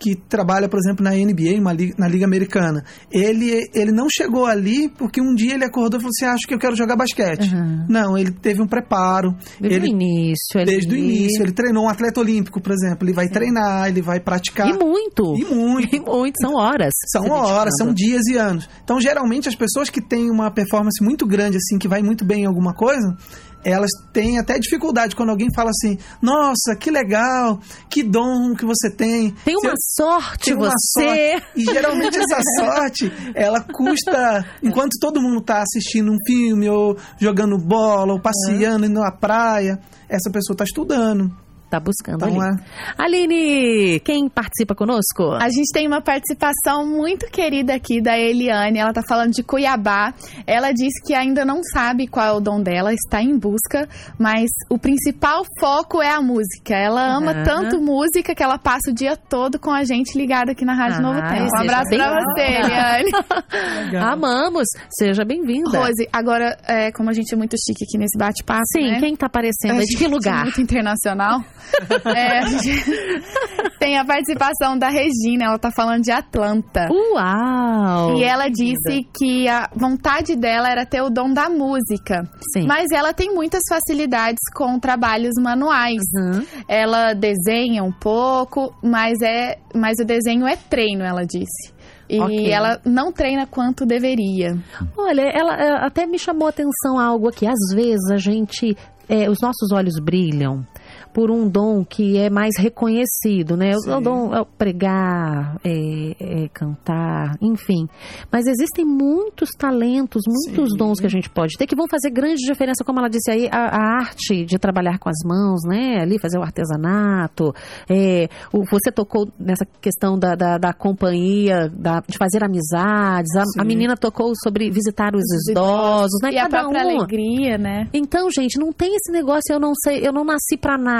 que 0.00 0.16
trabalha, 0.28 0.68
por 0.68 0.78
exemplo, 0.78 1.04
na 1.04 1.10
NBA, 1.14 1.60
liga- 1.74 1.94
na 1.98 2.08
Liga 2.08 2.24
Americana, 2.24 2.82
ele, 3.12 3.60
ele 3.74 3.92
não 3.92 4.06
chegou 4.10 4.46
ali 4.46 4.88
porque 4.88 5.20
um 5.20 5.34
dia 5.34 5.54
ele 5.54 5.64
acordou 5.64 5.98
e 5.98 6.02
falou 6.02 6.10
assim: 6.10 6.24
Acho 6.24 6.46
que 6.48 6.54
eu 6.54 6.58
quero 6.58 6.74
jogar 6.74 6.96
basquete. 6.96 7.52
Uhum. 7.54 7.86
Não, 7.88 8.16
ele 8.16 8.30
teve 8.30 8.62
um 8.62 8.66
preparo. 8.66 9.34
Desde 9.60 9.78
ele, 9.78 9.86
o 9.86 9.90
início. 9.90 10.64
desde 10.64 10.94
o 10.94 10.96
início. 10.96 11.42
Ele 11.42 11.52
treinou 11.52 11.84
um 11.84 11.88
atleta 11.88 12.18
olímpico, 12.20 12.60
por 12.60 12.72
exemplo. 12.72 13.06
Ele 13.06 13.12
vai 13.12 13.28
treinar, 13.28 13.88
ele 13.88 14.00
vai 14.02 14.18
praticar. 14.20 14.68
E 14.68 14.72
muito. 14.72 15.34
E 15.36 15.44
muito. 15.44 15.90
E 15.94 16.00
muito. 16.00 16.36
São 16.40 16.54
horas. 16.54 16.92
São 17.12 17.28
horas, 17.30 17.74
são 17.78 17.92
dias 17.92 18.22
e 18.26 18.36
anos. 18.36 18.68
Então, 18.82 19.00
geralmente, 19.00 19.48
as 19.48 19.54
pessoas 19.54 19.90
que 19.90 20.00
têm 20.00 20.30
uma 20.30 20.50
performance 20.50 21.02
muito 21.04 21.26
grande, 21.26 21.56
assim, 21.56 21.78
que 21.78 21.88
vai 21.88 22.02
muito 22.02 22.24
bem 22.24 22.42
em 22.42 22.46
alguma 22.46 22.72
coisa, 22.72 23.16
elas 23.64 23.90
têm 24.12 24.38
até 24.38 24.58
dificuldade 24.58 25.14
quando 25.14 25.30
alguém 25.30 25.48
fala 25.54 25.70
assim: 25.70 25.98
Nossa, 26.22 26.74
que 26.78 26.90
legal, 26.90 27.60
que 27.90 28.02
dom 28.02 28.54
que 28.54 28.64
você 28.64 28.90
tem. 28.90 29.30
Tem 29.44 29.54
uma 29.56 29.70
Você- 29.70 30.02
sorte 30.02 30.44
tem 30.46 30.54
uma 30.54 30.70
você. 30.70 31.30
sorte. 31.32 31.46
E 31.56 31.64
geralmente 31.64 32.18
essa 32.18 32.40
sorte, 32.58 33.12
ela 33.34 33.60
custa. 33.60 34.44
Enquanto 34.62 34.98
todo 35.00 35.20
mundo 35.20 35.40
tá 35.40 35.62
assistindo 35.62 36.10
um 36.12 36.16
filme, 36.26 36.68
ou 36.68 36.96
jogando 37.18 37.58
bola, 37.58 38.12
ou 38.14 38.20
passeando, 38.20 38.86
indo 38.86 39.00
na 39.00 39.12
praia, 39.12 39.78
essa 40.08 40.30
pessoa 40.30 40.56
tá 40.56 40.64
estudando. 40.64 41.30
Tá 41.70 41.78
buscando 41.78 42.26
Então, 42.26 42.40
ali. 42.40 42.60
Aline, 42.98 44.00
quem 44.00 44.28
participa 44.28 44.74
conosco? 44.74 45.34
A 45.40 45.48
gente 45.48 45.70
tem 45.72 45.86
uma 45.86 46.00
participação 46.02 46.84
muito 46.84 47.26
querida 47.30 47.74
aqui 47.74 48.02
da 48.02 48.18
Eliane. 48.18 48.78
Ela 48.78 48.92
tá 48.92 49.02
falando 49.08 49.30
de 49.32 49.44
Cuiabá. 49.44 50.12
Ela 50.46 50.72
disse 50.72 51.00
que 51.06 51.14
ainda 51.14 51.44
não 51.44 51.62
sabe 51.62 52.08
qual 52.08 52.26
é 52.26 52.32
o 52.32 52.40
dom 52.40 52.60
dela, 52.60 52.92
está 52.92 53.22
em 53.22 53.38
busca, 53.38 53.88
mas 54.18 54.50
o 54.68 54.78
principal 54.78 55.44
foco 55.60 56.02
é 56.02 56.10
a 56.10 56.20
música. 56.20 56.74
Ela 56.74 57.16
ama 57.16 57.30
Aham. 57.30 57.44
tanto 57.44 57.80
música 57.80 58.34
que 58.34 58.42
ela 58.42 58.58
passa 58.58 58.90
o 58.90 58.92
dia 58.92 59.16
todo 59.16 59.58
com 59.58 59.70
a 59.70 59.84
gente 59.84 60.18
ligada 60.18 60.50
aqui 60.50 60.64
na 60.64 60.74
Rádio 60.74 60.98
Ah, 60.98 61.02
Novo 61.02 61.20
Tempo. 61.20 61.50
Um 61.56 61.60
abraço 61.60 61.90
pra 61.90 62.18
você, 62.20 62.42
Eliane. 62.42 63.10
Amamos. 64.12 64.66
Seja 64.98 65.24
bem-vinda. 65.24 65.78
Rose, 65.78 66.08
agora, 66.12 66.58
é, 66.66 66.90
como 66.90 67.10
a 67.10 67.12
gente 67.12 67.32
é 67.32 67.36
muito 67.36 67.54
chique 67.64 67.84
aqui 67.84 67.96
nesse 67.96 68.18
bate-papo, 68.18 68.60
Sim, 68.76 68.90
né? 68.90 68.98
quem 69.00 69.14
tá 69.14 69.26
aparecendo? 69.26 69.80
É 69.80 69.84
de 69.84 69.86
que 69.96 70.04
gente 70.04 70.08
lugar? 70.12 70.42
Muito 70.42 70.60
internacional. 70.60 71.40
É, 72.04 72.38
a 72.38 72.46
gente 72.46 72.84
tem 73.78 73.98
a 73.98 74.04
participação 74.04 74.78
da 74.78 74.88
Regina, 74.88 75.46
ela 75.46 75.58
tá 75.58 75.70
falando 75.70 76.02
de 76.02 76.10
Atlanta. 76.10 76.88
Uau! 76.90 78.16
E 78.16 78.24
ela 78.24 78.48
disse 78.48 79.06
que 79.16 79.48
a 79.48 79.68
vontade 79.74 80.36
dela 80.36 80.70
era 80.70 80.84
ter 80.84 81.02
o 81.02 81.10
dom 81.10 81.32
da 81.32 81.48
música. 81.48 82.28
Sim. 82.52 82.66
Mas 82.66 82.90
ela 82.92 83.12
tem 83.12 83.34
muitas 83.34 83.62
facilidades 83.68 84.40
com 84.54 84.78
trabalhos 84.78 85.34
manuais. 85.40 86.02
Uhum. 86.14 86.44
Ela 86.68 87.14
desenha 87.14 87.82
um 87.82 87.92
pouco, 87.92 88.74
mas 88.82 89.20
é, 89.22 89.58
mas 89.74 89.96
o 90.00 90.04
desenho 90.04 90.46
é 90.46 90.56
treino, 90.56 91.04
ela 91.04 91.24
disse. 91.24 91.72
E 92.08 92.20
Ok. 92.20 92.50
ela 92.50 92.80
não 92.84 93.12
treina 93.12 93.46
quanto 93.46 93.86
deveria. 93.86 94.58
Olha, 94.96 95.22
ela 95.32 95.54
eh, 95.54 95.86
até 95.86 96.06
me 96.06 96.18
chamou 96.18 96.46
a 96.46 96.50
atenção 96.50 96.98
algo 96.98 97.28
aqui. 97.28 97.46
Às 97.46 97.72
vezes 97.72 98.10
a 98.10 98.16
gente, 98.16 98.76
eh, 99.08 99.30
os 99.30 99.38
nossos 99.40 99.70
olhos 99.72 99.94
brilham 100.02 100.66
por 101.12 101.30
um 101.30 101.48
dom 101.48 101.84
que 101.84 102.16
é 102.16 102.30
mais 102.30 102.52
reconhecido, 102.58 103.56
né? 103.56 103.72
O- 103.74 103.78
O 103.78 103.96
Sim. 103.96 104.02
dom 104.02 104.34
é 104.34 104.44
pregar, 104.56 105.56
é, 105.64 106.44
é 106.44 106.48
cantar, 106.48 107.36
enfim. 107.40 107.88
Mas 108.30 108.46
existem 108.46 108.84
muitos 108.84 109.50
talentos, 109.50 110.22
muitos 110.26 110.70
Sim. 110.72 110.76
dons 110.78 111.00
que 111.00 111.06
a 111.06 111.10
gente 111.10 111.28
pode 111.30 111.56
ter 111.58 111.66
que 111.66 111.74
vão 111.76 111.86
fazer 111.90 112.10
grande 112.10 112.36
diferença, 112.46 112.84
como 112.84 112.98
ela 113.00 113.08
disse 113.08 113.30
aí, 113.30 113.48
a, 113.50 113.58
a 113.66 113.96
arte 114.00 114.44
de 114.44 114.58
trabalhar 114.58 114.98
com 114.98 115.08
as 115.08 115.16
mãos, 115.24 115.60
né? 115.66 116.00
Ali 116.00 116.18
fazer 116.20 116.38
o 116.38 116.42
artesanato. 116.42 117.52
é, 117.88 118.28
o- 118.52 118.64
você 118.70 118.90
tocou 118.92 119.28
nessa 119.38 119.64
questão 119.80 120.18
da, 120.18 120.34
da, 120.34 120.58
da 120.58 120.72
companhia, 120.72 121.68
da- 121.68 122.02
de 122.06 122.16
fazer 122.18 122.44
amizades. 122.44 123.34
A, 123.36 123.42
a 123.42 123.44
Sim. 123.46 123.66
menina 123.66 123.96
tocou 123.96 124.32
sobre 124.42 124.70
visitar 124.70 125.14
os, 125.14 125.22
Os 125.24 125.48
idosos, 125.48 126.20
né? 126.22 126.30
E 126.32 126.38
a 126.38 126.42
Cada 126.48 126.60
própria 126.60 126.86
um. 126.86 126.90
alegria, 126.98 127.58
né? 127.58 127.88
Então, 127.92 128.30
gente, 128.30 128.58
não 128.58 128.72
tem 128.72 128.94
esse 128.94 129.10
negócio, 129.12 129.42
eu 129.52 129.58
não 129.60 129.72
sei, 129.84 130.06
eu 130.06 130.12
não 130.12 130.24
nasci 130.24 130.56
pra 130.60 130.76
nada. 130.78 130.99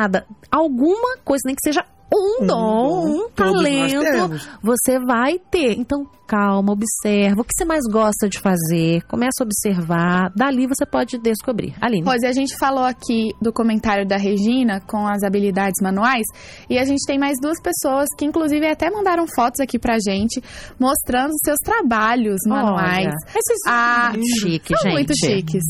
Alguma 0.51 1.17
coisa, 1.25 1.43
nem 1.47 1.55
que 1.55 1.63
seja 1.63 1.85
um, 2.13 2.43
Um 2.43 2.47
dom, 2.47 3.07
um 3.07 3.17
nós 3.19 3.33
talento, 3.37 4.41
você 4.61 4.99
vai 4.99 5.39
ter. 5.39 5.79
Então, 5.79 6.05
calma, 6.27 6.73
observa. 6.73 7.41
O 7.41 7.45
que 7.45 7.53
você 7.57 7.65
mais 7.65 7.85
gosta 7.89 8.29
de 8.29 8.41
fazer? 8.41 9.03
Começa 9.05 9.43
a 9.43 9.45
observar. 9.45 10.33
Dali 10.35 10.67
você 10.67 10.85
pode 10.85 11.19
descobrir. 11.19 11.73
Aline. 11.81 12.03
Rose, 12.05 12.27
a 12.27 12.33
gente 12.33 12.57
falou 12.59 12.83
aqui 12.83 13.31
do 13.41 13.53
comentário 13.53 14.05
da 14.05 14.17
Regina 14.17 14.81
com 14.81 15.07
as 15.07 15.23
habilidades 15.23 15.81
manuais 15.81 16.25
e 16.69 16.79
a 16.79 16.85
gente 16.85 17.07
tem 17.07 17.17
mais 17.17 17.37
duas 17.41 17.61
pessoas 17.63 18.09
que 18.19 18.25
inclusive 18.25 18.67
até 18.67 18.91
mandaram 18.91 19.25
fotos 19.33 19.61
aqui 19.61 19.79
pra 19.79 19.97
gente 20.05 20.43
mostrando 20.81 21.31
seus 21.45 21.59
trabalhos 21.65 22.39
manuais. 22.45 23.07
Olha, 23.07 23.15
esses 23.29 23.59
Ah, 23.69 24.11
muito 24.17 24.41
chique, 24.41 24.75
São 24.77 24.83
gente. 24.83 24.93
muito 24.95 25.13
chiques. 25.17 25.63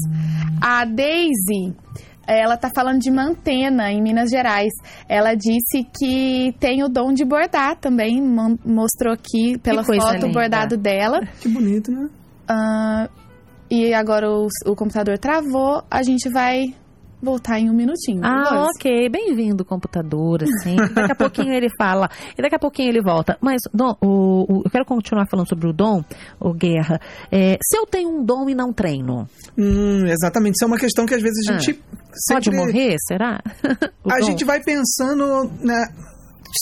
A 0.62 0.84
Daisy, 0.86 1.74
ela 2.38 2.56
tá 2.56 2.70
falando 2.74 3.00
de 3.00 3.10
Mantena, 3.10 3.90
em 3.90 4.02
Minas 4.02 4.30
Gerais. 4.30 4.72
Ela 5.08 5.34
disse 5.34 5.84
que 5.98 6.54
tem 6.58 6.82
o 6.82 6.88
dom 6.88 7.12
de 7.12 7.24
bordar 7.24 7.76
também, 7.76 8.20
mostrou 8.64 9.12
aqui 9.12 9.58
pela 9.58 9.82
foto 9.82 9.98
o 9.98 10.12
linda. 10.12 10.28
bordado 10.28 10.76
dela. 10.76 11.20
Que 11.40 11.48
bonito, 11.48 11.90
né? 11.90 12.08
Ah, 12.48 13.08
e 13.70 13.94
agora 13.94 14.28
o, 14.30 14.48
o 14.66 14.74
computador 14.74 15.18
travou, 15.18 15.82
a 15.90 16.02
gente 16.02 16.28
vai 16.30 16.74
voltar 17.22 17.58
em 17.58 17.68
um 17.68 17.74
minutinho. 17.74 18.20
Ah, 18.24 18.48
Rose. 18.50 18.70
ok. 18.76 19.08
Bem-vindo, 19.08 19.64
computador, 19.64 20.42
assim. 20.42 20.76
Daqui 20.76 21.12
a 21.12 21.14
pouquinho 21.14 21.52
ele 21.52 21.68
fala. 21.78 22.08
E 22.36 22.42
daqui 22.42 22.54
a 22.54 22.58
pouquinho 22.58 22.88
ele 22.88 23.02
volta. 23.02 23.36
Mas, 23.40 23.60
Dom, 23.72 23.94
o, 24.02 24.46
o- 24.48 24.62
eu 24.64 24.70
quero 24.70 24.84
continuar 24.84 25.26
falando 25.30 25.48
sobre 25.48 25.68
o 25.68 25.72
dom, 25.72 26.02
o 26.40 26.52
Guerra. 26.52 27.00
É, 27.30 27.58
se 27.62 27.76
eu 27.78 27.86
tenho 27.86 28.08
um 28.10 28.24
dom 28.24 28.48
e 28.48 28.54
não 28.54 28.72
treino, 28.72 29.26
Hum, 29.58 30.06
exatamente. 30.06 30.54
Isso 30.54 30.64
é 30.64 30.66
uma 30.66 30.78
questão 30.78 31.04
que 31.06 31.14
às 31.14 31.22
vezes 31.22 31.46
a 31.48 31.54
Ah. 31.54 31.58
gente 31.58 31.74
pode 32.28 32.44
sempre- 32.46 32.56
morrer, 32.56 32.96
será? 33.06 33.40
A 34.10 34.18
dom? 34.18 34.24
gente 34.26 34.44
vai 34.44 34.60
pensando, 34.62 35.50
né, 35.60 35.86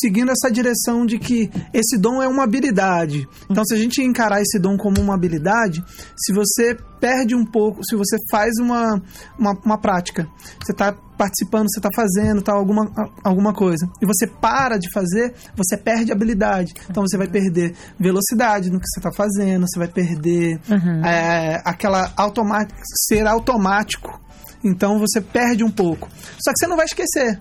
seguindo 0.00 0.30
essa 0.30 0.50
direção 0.50 1.06
de 1.06 1.18
que 1.18 1.50
esse 1.72 1.96
dom 1.98 2.22
é 2.22 2.28
uma 2.28 2.44
habilidade. 2.44 3.26
Então, 3.50 3.64
se 3.64 3.74
a 3.74 3.76
gente 3.78 4.02
encarar 4.02 4.40
esse 4.40 4.58
dom 4.58 4.76
como 4.76 5.00
uma 5.00 5.14
habilidade, 5.14 5.82
se 6.16 6.32
você 6.32 6.76
perde 7.00 7.34
um 7.34 7.44
pouco, 7.44 7.84
se 7.84 7.96
você 7.96 8.16
faz 8.30 8.54
uma, 8.60 9.00
uma, 9.38 9.52
uma 9.64 9.78
prática, 9.78 10.26
você 10.62 10.72
está 10.72 10.92
participando, 10.92 11.66
você 11.68 11.78
está 11.78 11.90
fazendo 11.94 12.42
tal, 12.42 12.58
alguma, 12.58 12.90
alguma 13.24 13.52
coisa, 13.52 13.88
e 14.00 14.06
você 14.06 14.26
para 14.26 14.78
de 14.78 14.90
fazer, 14.92 15.34
você 15.56 15.76
perde 15.76 16.12
habilidade. 16.12 16.74
Então, 16.88 17.02
você 17.06 17.16
vai 17.16 17.28
perder 17.28 17.74
velocidade 17.98 18.70
no 18.70 18.78
que 18.78 18.86
você 18.86 19.00
está 19.00 19.12
fazendo, 19.12 19.66
você 19.68 19.78
vai 19.78 19.88
perder 19.88 20.60
Uhum. 20.68 21.04
é, 21.04 21.60
aquela 21.64 22.12
automática, 22.16 22.78
ser 23.06 23.26
automático. 23.26 24.20
Então 24.62 24.98
você 24.98 25.20
perde 25.20 25.62
um 25.62 25.70
pouco. 25.70 26.08
Só 26.42 26.52
que 26.52 26.58
você 26.58 26.66
não 26.66 26.76
vai 26.76 26.86
esquecer. 26.86 27.40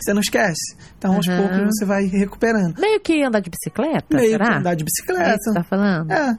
Você 0.00 0.12
não 0.12 0.20
esquece. 0.20 0.76
Então 0.98 1.14
aos 1.14 1.26
Uhum. 1.26 1.36
poucos 1.36 1.58
você 1.72 1.84
vai 1.84 2.04
recuperando. 2.06 2.78
Meio 2.78 3.00
que 3.00 3.22
andar 3.22 3.40
de 3.40 3.50
bicicleta, 3.50 4.06
Meio 4.16 4.30
será? 4.30 4.44
que 4.46 4.52
andar 4.58 4.74
de 4.74 4.82
É 4.82 4.86
isso 4.86 5.06
bicicleta. 5.06 5.38
que 5.38 5.44
você 5.44 5.54
tá 5.54 5.64
falando? 5.64 6.10
É. 6.10 6.34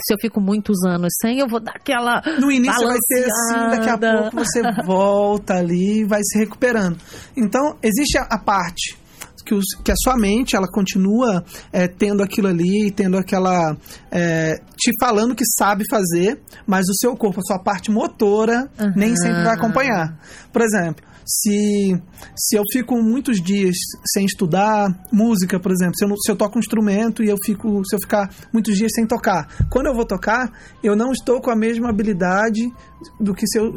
Se 0.00 0.14
eu 0.14 0.16
fico 0.22 0.40
muitos 0.40 0.78
anos 0.86 1.12
sem, 1.20 1.40
eu 1.40 1.46
vou 1.46 1.60
dar 1.60 1.72
aquela. 1.72 2.22
No 2.40 2.50
início 2.50 2.86
vai 2.86 2.96
ser 3.06 3.26
assim, 3.30 3.70
daqui 3.76 3.90
a 3.90 3.98
pouco 3.98 4.36
você 4.36 4.62
volta 4.84 5.54
ali 5.54 6.00
e 6.00 6.04
vai 6.04 6.20
se 6.22 6.38
recuperando. 6.38 6.96
Então, 7.36 7.76
existe 7.82 8.16
a, 8.16 8.22
a 8.22 8.38
parte 8.38 8.96
que, 9.44 9.54
os- 9.54 9.74
que 9.84 9.90
a 9.92 9.94
sua 10.02 10.16
mente, 10.16 10.56
ela 10.56 10.66
continua 10.70 11.44
é, 11.70 11.86
tendo 11.86 12.22
aquilo 12.22 12.48
ali, 12.48 12.90
tendo 12.90 13.18
aquela... 13.18 13.76
é, 14.10 14.54
te 14.76 14.90
falando 14.98 15.34
que 15.34 15.44
sabe 15.58 15.84
fazer, 15.90 16.40
mas 16.66 16.86
o 16.88 16.94
seu 16.94 17.14
corpo, 17.14 17.40
a 17.40 17.42
sua 17.42 17.58
parte 17.58 17.90
motora, 17.90 18.70
nem 18.96 19.14
sempre 19.16 19.42
vai 19.44 19.54
acompanhar. 19.54 20.18
Por 20.50 20.62
exemplo, 20.62 21.04
se, 21.24 22.00
se 22.36 22.56
eu 22.56 22.62
fico 22.72 23.00
muitos 23.02 23.40
dias 23.40 23.76
sem 24.12 24.24
estudar 24.24 24.88
música, 25.12 25.58
por 25.60 25.72
exemplo, 25.72 25.94
se 25.96 26.04
eu, 26.04 26.16
se 26.16 26.30
eu 26.30 26.36
toco 26.36 26.58
um 26.58 26.60
instrumento 26.60 27.22
e 27.22 27.28
eu 27.28 27.36
fico, 27.44 27.82
se 27.84 27.96
eu 27.96 28.00
ficar 28.00 28.30
muitos 28.52 28.76
dias 28.76 28.92
sem 28.94 29.06
tocar, 29.06 29.48
quando 29.70 29.86
eu 29.86 29.94
vou 29.94 30.04
tocar, 30.04 30.50
eu 30.82 30.96
não 30.96 31.12
estou 31.12 31.40
com 31.40 31.50
a 31.50 31.56
mesma 31.56 31.90
habilidade 31.90 32.70
do 33.20 33.34
que 33.34 33.46
se 33.46 33.58
eu, 33.58 33.74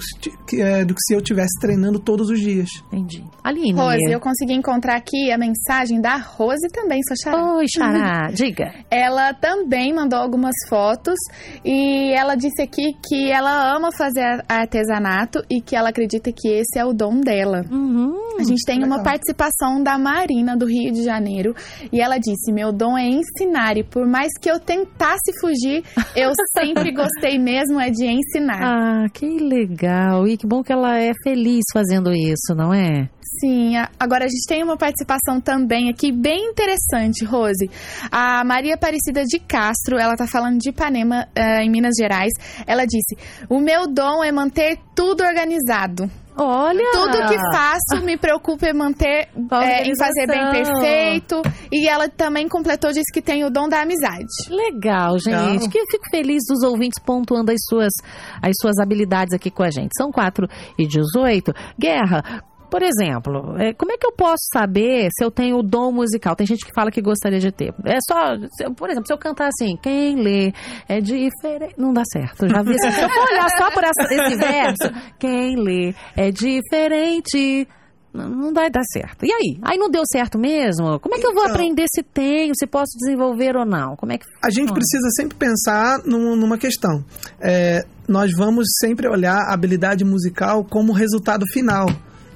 é, 0.59 0.83
do 0.83 0.93
que 0.93 1.01
se 1.01 1.13
eu 1.13 1.19
estivesse 1.19 1.59
treinando 1.59 1.99
todos 1.99 2.29
os 2.29 2.39
dias. 2.39 2.69
Entendi. 2.91 3.23
Aline. 3.43 3.73
Rose, 3.73 4.11
eu 4.11 4.19
consegui 4.19 4.53
encontrar 4.53 4.95
aqui 4.95 5.31
a 5.31 5.37
mensagem 5.37 6.01
da 6.01 6.17
Rose 6.17 6.67
também, 6.73 6.99
sua 7.03 7.15
xará. 7.15 7.53
Oi, 7.55 7.65
Xará, 7.67 8.31
diga. 8.33 8.73
Ela 8.89 9.33
também 9.33 9.93
mandou 9.93 10.19
algumas 10.19 10.55
fotos 10.67 11.17
e 11.63 12.11
ela 12.13 12.35
disse 12.35 12.61
aqui 12.61 12.93
que 13.07 13.31
ela 13.31 13.75
ama 13.75 13.91
fazer 13.91 14.43
artesanato 14.47 15.43
e 15.49 15.61
que 15.61 15.75
ela 15.75 15.89
acredita 15.89 16.31
que 16.31 16.47
esse 16.47 16.79
é 16.79 16.85
o 16.85 16.93
dom 16.93 17.21
dela. 17.21 17.63
Uhum. 17.69 18.37
A 18.39 18.43
gente 18.43 18.65
tem 18.65 18.77
uma 18.79 18.97
legal. 18.97 19.03
participação 19.03 19.83
da 19.83 19.97
Marina 19.97 20.55
do 20.57 20.65
Rio 20.65 20.91
de 20.91 21.03
Janeiro 21.03 21.53
e 21.91 22.01
ela 22.01 22.17
disse: 22.17 22.51
Meu 22.51 22.71
dom 22.71 22.97
é 22.97 23.07
ensinar 23.07 23.77
e 23.77 23.83
por 23.83 24.07
mais 24.07 24.31
que 24.39 24.49
eu 24.49 24.59
tentasse 24.59 25.31
fugir, 25.39 25.83
eu 26.15 26.31
sempre 26.57 26.91
gostei 26.91 27.37
mesmo 27.37 27.79
é 27.79 27.89
de 27.89 28.05
ensinar. 28.05 28.61
Ah, 28.63 29.09
que 29.13 29.39
legal. 29.39 30.27
E 30.27 30.37
que 30.37 30.47
bom 30.47 30.63
que 30.63 30.71
ela 30.71 30.97
é 30.97 31.11
feliz 31.23 31.63
fazendo 31.73 32.11
isso, 32.11 32.55
não 32.55 32.73
é? 32.73 33.09
Sim, 33.39 33.73
agora 33.99 34.25
a 34.25 34.27
gente 34.27 34.45
tem 34.47 34.61
uma 34.63 34.77
participação 34.77 35.41
também 35.41 35.89
aqui 35.89 36.11
bem 36.11 36.49
interessante, 36.49 37.25
Rose. 37.25 37.69
A 38.11 38.43
Maria 38.43 38.75
Aparecida 38.75 39.23
de 39.23 39.39
Castro, 39.39 39.97
ela 39.97 40.15
tá 40.15 40.27
falando 40.27 40.59
de 40.59 40.69
Ipanema, 40.69 41.27
eh, 41.33 41.63
em 41.63 41.69
Minas 41.69 41.95
Gerais. 41.97 42.31
Ela 42.67 42.85
disse: 42.85 43.17
O 43.49 43.59
meu 43.59 43.87
dom 43.87 44.23
é 44.23 44.31
manter 44.31 44.77
tudo 44.93 45.23
organizado. 45.23 46.09
Olha! 46.37 46.91
Tudo 46.91 47.27
que 47.27 47.37
faço 47.51 48.03
me 48.05 48.17
preocupa 48.17 48.67
em 48.67 48.73
manter, 48.73 49.29
eh, 49.61 49.87
em 49.87 49.95
fazer 49.97 50.27
bem 50.27 50.51
perfeito. 50.51 51.41
E 51.71 51.87
ela 51.87 52.07
também 52.09 52.47
completou, 52.47 52.91
disse 52.91 53.11
que 53.13 53.21
tem 53.21 53.43
o 53.43 53.49
dom 53.49 53.67
da 53.67 53.81
amizade. 53.81 54.25
Legal, 54.49 55.17
gente. 55.19 55.35
Legal. 55.35 55.69
Que 55.69 55.79
eu 55.79 55.85
fico 55.89 56.09
feliz 56.09 56.43
dos 56.47 56.63
ouvintes 56.63 57.01
pontuando 57.03 57.51
as 57.51 57.59
suas, 57.67 57.93
as 58.41 58.55
suas 58.59 58.77
habilidades 58.79 59.33
aqui 59.33 59.51
com 59.51 59.63
a 59.63 59.69
gente. 59.69 59.91
São 59.97 60.11
4 60.11 60.47
e 60.77 60.87
18. 60.87 61.53
Guerra, 61.77 62.43
por 62.71 62.81
exemplo, 62.81 63.55
é, 63.59 63.73
como 63.73 63.91
é 63.91 63.97
que 63.97 64.07
eu 64.07 64.13
posso 64.13 64.43
saber 64.53 65.09
se 65.15 65.23
eu 65.23 65.29
tenho 65.29 65.57
o 65.57 65.61
dom 65.63 65.91
musical? 65.91 66.35
Tem 66.35 66.47
gente 66.47 66.65
que 66.65 66.71
fala 66.73 66.89
que 66.89 67.01
gostaria 67.01 67.39
de 67.39 67.51
ter. 67.51 67.73
É 67.85 67.97
só, 68.09 68.33
eu- 68.63 68.73
por 68.73 68.89
exemplo, 68.89 69.05
se 69.07 69.13
eu 69.13 69.17
cantar 69.17 69.49
assim, 69.49 69.75
quem 69.83 70.15
lê 70.15 70.53
é 70.87 71.01
diferente. 71.01 71.75
Não 71.77 71.91
dá 71.93 72.03
certo. 72.11 72.47
Já 72.47 72.61
vi. 72.63 72.73
Se 72.79 72.87
eu 72.87 73.09
for 73.09 73.29
olhar 73.31 73.49
só 73.57 73.69
por 73.71 73.83
essa, 73.83 74.13
esse 74.13 74.35
verso, 74.37 75.13
quem 75.19 75.55
lê 75.57 75.93
é 76.15 76.31
diferente 76.31 77.67
não, 78.13 78.53
vai 78.53 78.69
dar 78.69 78.83
certo. 78.91 79.25
E 79.25 79.31
aí? 79.31 79.57
Aí 79.61 79.77
não 79.77 79.89
deu 79.89 80.03
certo 80.11 80.37
mesmo? 80.37 80.99
Como 80.99 81.15
é 81.15 81.19
que 81.19 81.25
eu 81.25 81.33
vou 81.33 81.43
Então- 81.43 81.55
aprender 81.55 81.85
se 81.95 82.03
tenho, 82.03 82.53
se 82.53 82.67
posso 82.67 82.91
desenvolver 82.99 83.55
ou 83.55 83.65
não? 83.65 83.95
Como 83.95 84.11
é 84.11 84.17
que 84.17 84.25
A 84.43 84.49
gente 84.49 84.73
precisa 84.73 85.07
sempre 85.15 85.37
pensar 85.37 85.99
num- 86.05 86.35
numa 86.35 86.57
questão. 86.57 87.05
É, 87.39 87.79
nós 88.09 88.31
vamos 88.35 88.67
sempre 88.81 89.07
olhar 89.07 89.37
a 89.37 89.53
habilidade 89.53 90.03
musical 90.03 90.65
como 90.65 90.91
resultado 90.91 91.45
final. 91.53 91.85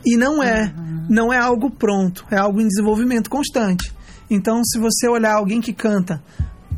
E 0.05 0.17
não 0.17 0.43
é. 0.43 0.73
Não 1.09 1.31
é 1.31 1.37
algo 1.37 1.69
pronto. 1.69 2.25
É 2.31 2.37
algo 2.37 2.61
em 2.61 2.67
desenvolvimento 2.67 3.29
constante. 3.29 3.93
Então, 4.29 4.63
se 4.63 4.79
você 4.79 5.07
olhar 5.07 5.35
alguém 5.35 5.61
que 5.61 5.73
canta, 5.73 6.21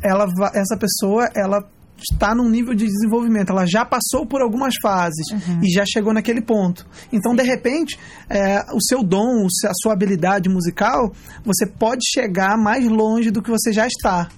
ela, 0.02 0.26
essa 0.54 0.76
pessoa, 0.76 1.30
ela 1.34 1.64
está 1.98 2.34
num 2.34 2.48
nível 2.48 2.74
de 2.74 2.86
desenvolvimento. 2.86 3.50
Ela 3.50 3.66
já 3.66 3.84
passou 3.84 4.26
por 4.26 4.40
algumas 4.40 4.74
fases 4.80 5.26
e 5.62 5.70
já 5.70 5.84
chegou 5.86 6.12
naquele 6.12 6.40
ponto. 6.40 6.86
Então, 7.12 7.34
de 7.34 7.42
repente, 7.42 7.98
é, 8.28 8.64
o 8.72 8.80
seu 8.80 9.02
dom, 9.02 9.46
a 9.66 9.74
sua 9.82 9.92
habilidade 9.92 10.48
musical, 10.48 11.12
você 11.44 11.66
pode 11.66 12.02
chegar 12.08 12.56
mais 12.56 12.86
longe 12.86 13.30
do 13.30 13.42
que 13.42 13.50
você 13.50 13.72
já 13.72 13.86
está. 13.86 14.28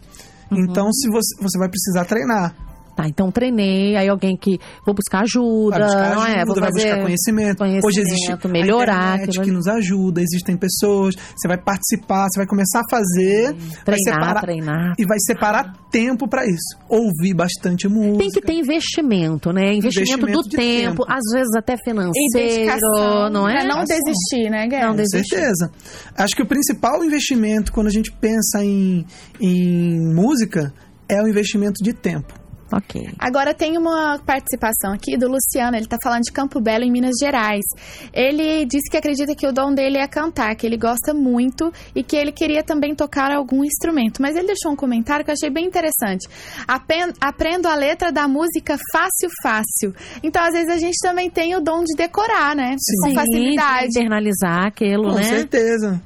Então, 0.51 0.93
se 0.93 1.09
você, 1.09 1.43
você 1.43 1.59
vai 1.59 1.69
precisar 1.69 2.05
treinar. 2.05 2.55
Tá, 2.97 3.07
então 3.07 3.31
treinei, 3.31 3.97
aí 3.97 4.09
alguém 4.09 4.37
que 4.37 4.59
vou 4.85 4.95
buscar 4.95 5.21
ajuda, 5.23 5.79
Vai 5.79 5.87
buscar 5.87 6.15
não 6.15 6.23
ajuda, 6.23 6.39
é? 6.41 6.45
Vou 6.45 6.55
vai 6.57 6.65
fazer 6.65 6.83
buscar 6.89 7.03
conhecimento. 7.03 7.59
conhecimento, 7.59 7.87
Hoje 7.87 8.01
existe 8.01 8.49
melhorar, 8.49 8.95
a 8.95 9.15
internet 9.15 9.35
que 9.35 9.41
ali. 9.41 9.51
nos 9.53 9.67
ajuda, 9.69 10.21
existem 10.21 10.57
pessoas, 10.57 11.15
você 11.37 11.49
vai 11.49 11.57
participar, 11.57 12.27
você 12.31 12.41
vai 12.41 12.47
começar 12.47 12.81
a 12.81 12.85
fazer, 12.91 13.55
vai 13.55 13.85
treinar, 13.85 14.05
separar 14.05 14.41
treinar. 14.41 14.95
e 14.99 15.05
vai 15.07 15.19
separar 15.21 15.73
tempo 15.91 16.29
para 16.29 16.45
isso. 16.47 16.77
Ouvir 16.89 17.35
bastante 17.35 17.89
música. 17.89 18.19
Tem 18.19 18.29
que 18.29 18.41
ter 18.41 18.55
investimento, 18.55 19.53
né? 19.53 19.73
Investimento, 19.73 20.25
Investimento 20.27 20.43
do 20.43 20.49
tempo, 20.49 21.05
tempo. 21.05 21.05
às 21.09 21.23
vezes 21.33 21.55
até 21.57 21.77
financeiro, 21.83 23.31
não 23.33 23.49
é? 23.49 23.61
Pra 23.65 23.65
não 23.77 23.85
desistir, 23.85 24.51
né, 24.51 24.67
Guerra? 24.67 24.87
Não 24.89 24.91
Com 24.97 25.03
desistir. 25.03 25.37
certeza. 25.37 25.71
Acho 26.17 26.35
que 26.37 26.43
o 26.43 26.47
principal 26.47 27.05
investimento 27.05 27.73
quando 27.73 27.87
a 27.87 27.91
gente 27.91 28.11
pensa 28.13 28.63
em, 28.65 29.05
em 29.41 30.15
música 30.15 30.73
é 31.09 31.23
o 31.23 31.29
investimento 31.29 31.83
de 31.83 31.93
tempo. 31.93 32.35
Ok. 32.73 33.09
Agora 33.19 33.53
tem 33.55 33.77
uma 33.77 34.19
participação 34.25 34.93
aqui 34.93 35.17
do 35.17 35.29
Luciano, 35.29 35.77
ele 35.77 35.87
tá 35.87 35.97
falando 36.03 36.23
de 36.23 36.33
Campo 36.33 36.61
Belo, 36.61 36.85
em 36.85 36.91
Minas 36.91 37.17
Gerais. 37.21 37.65
Ele 38.13 38.65
disse 38.65 38.91
que 38.91 38.97
acredita 38.97 39.35
que 39.35 39.47
o 39.47 39.53
dom 39.53 39.75
dele 39.75 39.99
é 39.99 40.07
cantar, 40.07 40.55
que 40.55 40.67
ele 40.67 40.77
gosta 40.77 41.13
muito 41.13 41.73
e 41.95 42.03
que 42.03 42.17
ele 42.17 42.33
queria 42.33 42.63
também 42.63 42.95
tocar 42.95 43.31
algum 43.33 43.65
instrumento. 43.65 44.23
Mas 44.23 44.37
ele 44.37 44.47
deixou 44.47 44.73
um 44.73 44.77
comentário 44.77 45.25
que 45.25 45.31
eu 45.31 45.35
achei 45.35 45.51
bem 45.51 45.67
interessante. 45.67 46.29
Apen- 46.67 47.13
Aprendo 47.21 47.67
a 47.69 47.75
letra 47.75 48.11
da 48.13 48.27
música 48.29 48.77
fácil, 48.93 49.29
fácil. 49.43 49.95
Então, 50.23 50.43
às 50.43 50.53
vezes, 50.53 50.69
a 50.71 50.79
gente 50.79 50.97
também 51.03 51.29
tem 51.31 51.55
o 51.57 51.61
dom 51.61 51.83
de 51.85 51.95
decorar, 51.97 52.55
né? 52.55 52.77
Com 53.03 53.09
Sim, 53.09 53.15
facilidade. 53.15 53.89
de 53.89 53.99
internalizar 53.99 54.67
aquilo, 54.67 55.05
Com 55.11 55.15
né? 55.17 55.23
certeza. 55.25 56.01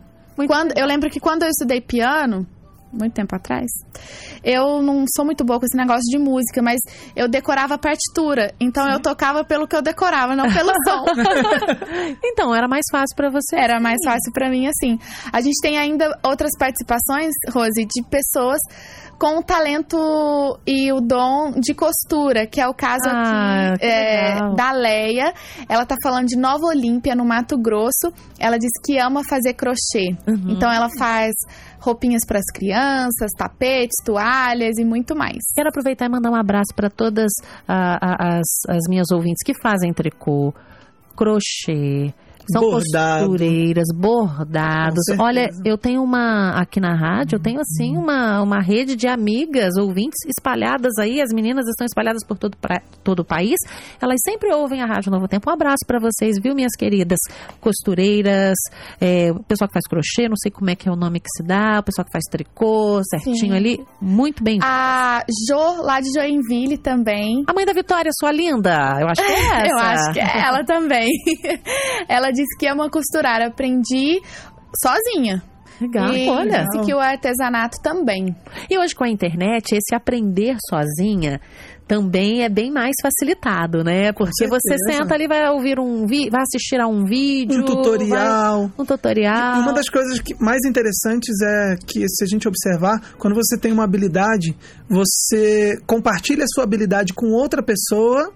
Quando, 0.46 0.76
eu 0.76 0.86
lembro 0.86 1.08
que 1.10 1.20
quando 1.20 1.42
eu 1.44 1.48
estudei 1.48 1.80
piano, 1.80 2.46
muito 2.98 3.14
tempo 3.14 3.34
atrás, 3.34 3.70
eu 4.42 4.82
não 4.82 5.04
sou 5.14 5.24
muito 5.24 5.44
boa 5.44 5.58
com 5.58 5.66
esse 5.66 5.76
negócio 5.76 6.04
de 6.10 6.18
música, 6.18 6.62
mas 6.62 6.80
eu 7.16 7.28
decorava 7.28 7.74
a 7.74 7.78
partitura. 7.78 8.54
Então 8.60 8.88
eu 8.88 9.00
tocava 9.00 9.44
pelo 9.44 9.66
que 9.66 9.76
eu 9.76 9.82
decorava, 9.82 10.34
não 10.34 10.52
pelo 10.52 10.72
som. 10.86 11.04
Então, 12.24 12.54
era 12.54 12.66
mais 12.68 12.84
fácil 12.90 13.14
pra 13.16 13.30
você. 13.30 13.56
Era 13.56 13.80
mais 13.80 13.98
fácil 14.04 14.32
pra 14.32 14.50
mim 14.50 14.66
assim. 14.66 14.98
A 15.32 15.40
gente 15.40 15.60
tem 15.60 15.78
ainda 15.78 16.18
outras 16.22 16.50
participações, 16.58 17.32
Rose, 17.52 17.84
de 17.84 18.02
pessoas 18.08 18.58
com 19.18 19.38
o 19.38 19.42
talento 19.42 19.96
e 20.66 20.92
o 20.92 21.00
dom 21.00 21.52
de 21.52 21.72
costura, 21.72 22.46
que 22.46 22.60
é 22.60 22.68
o 22.68 22.74
caso 22.74 23.04
Ah, 23.06 23.72
aqui 23.74 23.86
é, 23.86 24.54
da 24.54 24.72
Leia. 24.72 25.32
Ela 25.68 25.86
tá 25.86 25.96
falando 26.02 26.26
de 26.26 26.36
Nova 26.36 26.66
Olímpia, 26.66 27.14
no 27.14 27.24
Mato 27.24 27.56
Grosso. 27.56 28.12
Ela 28.38 28.58
diz 28.58 28.70
que 28.84 28.98
ama 28.98 29.22
fazer 29.28 29.54
crochê. 29.54 30.16
Uhum. 30.26 30.50
Então 30.50 30.70
ela 30.70 30.88
faz 30.98 31.32
roupinhas 31.84 32.22
para 32.26 32.38
as 32.38 32.50
crianças, 32.52 33.30
tapetes, 33.36 33.96
toalhas 34.04 34.78
e 34.78 34.84
muito 34.84 35.14
mais. 35.14 35.38
Quero 35.54 35.68
aproveitar 35.68 36.06
e 36.06 36.08
mandar 36.08 36.30
um 36.30 36.34
abraço 36.34 36.74
para 36.74 36.88
todas 36.88 37.30
ah, 37.68 38.38
as, 38.38 38.46
as 38.68 38.82
minhas 38.88 39.10
ouvintes 39.10 39.44
que 39.44 39.54
fazem 39.60 39.92
tricô, 39.92 40.54
crochê. 41.16 42.12
São 42.52 42.60
Bordado. 42.62 43.26
costureiras, 43.28 43.84
bordados. 43.94 45.04
Olha, 45.18 45.50
eu 45.64 45.76
tenho 45.78 46.02
uma 46.02 46.50
aqui 46.60 46.80
na 46.80 46.94
rádio, 46.94 47.36
eu 47.36 47.40
tenho 47.40 47.56
Uhum. 47.56 47.62
assim 47.62 47.96
uma, 47.96 48.42
uma 48.42 48.60
rede 48.60 48.96
de 48.96 49.06
amigas, 49.06 49.76
ouvintes 49.76 50.18
espalhadas 50.28 50.92
aí. 50.98 51.20
As 51.20 51.32
meninas 51.32 51.66
estão 51.68 51.84
espalhadas 51.86 52.24
por 52.26 52.36
todo, 52.38 52.56
pra- 52.56 52.82
todo 53.02 53.20
o 53.20 53.24
país. 53.24 53.56
Elas 54.00 54.18
sempre 54.24 54.52
ouvem 54.54 54.82
a 54.82 54.86
Rádio 54.86 55.10
Novo 55.10 55.26
Tempo. 55.28 55.48
Um 55.48 55.52
abraço 55.52 55.84
para 55.86 55.98
vocês, 55.98 56.36
viu, 56.40 56.54
minhas 56.54 56.72
queridas 56.78 57.18
costureiras, 57.60 58.54
é, 59.00 59.30
o 59.32 59.42
pessoal 59.42 59.68
que 59.68 59.74
faz 59.74 59.86
crochê, 59.88 60.28
não 60.28 60.36
sei 60.36 60.50
como 60.50 60.70
é 60.70 60.76
que 60.76 60.88
é 60.88 60.92
o 60.92 60.96
nome 60.96 61.20
que 61.20 61.28
se 61.36 61.42
dá, 61.42 61.78
o 61.80 61.82
pessoal 61.82 62.04
que 62.04 62.12
faz 62.12 62.24
tricô, 62.30 63.00
certinho 63.10 63.36
Sim. 63.36 63.52
ali. 63.52 63.84
Muito 64.00 64.42
bem. 64.44 64.58
A 64.62 65.24
Jo, 65.48 65.82
lá 65.82 66.00
de 66.00 66.08
Joinville 66.14 66.78
também. 66.78 67.42
A 67.46 67.52
mãe 67.52 67.64
da 67.64 67.72
Vitória, 67.72 68.10
sua 68.18 68.30
linda. 68.32 68.96
Eu 69.00 69.08
acho 69.08 69.22
que 69.22 69.32
é 69.32 69.34
essa. 69.66 69.66
Eu 69.68 69.78
acho 69.78 70.12
que 70.12 70.20
é 70.20 70.38
ela 70.46 70.64
também. 70.64 71.08
ela 72.08 72.30
disse 72.34 72.56
que 72.58 72.66
ama 72.66 72.90
costurar. 72.90 73.40
Aprendi 73.40 74.20
sozinha. 74.84 75.42
Legal, 75.80 76.12
e 76.14 76.28
olha. 76.28 76.64
disse 76.64 76.86
que 76.86 76.94
o 76.94 77.00
artesanato 77.00 77.78
também. 77.82 78.34
E 78.70 78.78
hoje 78.78 78.94
com 78.94 79.02
a 79.02 79.08
internet, 79.08 79.72
esse 79.72 79.92
aprender 79.92 80.56
sozinha 80.70 81.40
também 81.86 82.44
é 82.44 82.48
bem 82.48 82.70
mais 82.70 82.94
facilitado, 83.02 83.82
né? 83.82 84.12
Porque 84.12 84.46
você 84.46 84.76
senta 84.88 85.14
ali, 85.14 85.26
vai 85.26 85.46
ouvir 85.50 85.80
um 85.80 86.06
vídeo, 86.06 86.30
vai 86.30 86.42
assistir 86.42 86.80
a 86.80 86.86
um 86.86 87.04
vídeo. 87.04 87.60
Um 87.60 87.64
tutorial. 87.64 88.68
vai- 88.68 88.70
um 88.78 88.84
tutorial. 88.86 89.56
E 89.56 89.60
uma 89.62 89.72
das 89.72 89.88
coisas 89.90 90.20
que 90.20 90.34
mais 90.40 90.64
interessantes 90.64 91.34
é 91.42 91.76
que, 91.84 92.08
se 92.08 92.22
a 92.22 92.26
gente 92.26 92.46
observar, 92.46 93.00
quando 93.18 93.34
você 93.34 93.58
tem 93.58 93.72
uma 93.72 93.84
habilidade, 93.84 94.56
você 94.88 95.76
compartilha 95.86 96.44
a 96.44 96.48
sua 96.48 96.62
habilidade 96.64 97.12
com 97.12 97.32
outra 97.32 97.62
pessoa, 97.62 98.32